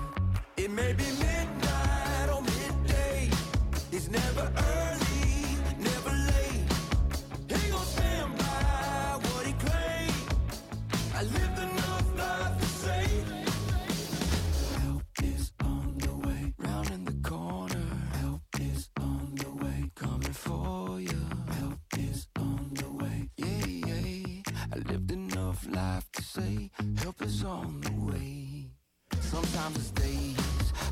[0.57, 3.29] It may be midnight or midday.
[3.91, 4.78] It's never early,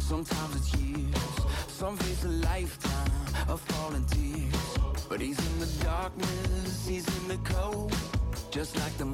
[0.08, 1.18] sometimes it's years.
[1.68, 4.78] Some face a lifetime of falling tears.
[5.10, 7.93] But he's in the darkness, he's in the cold.
[8.49, 9.05] Just like the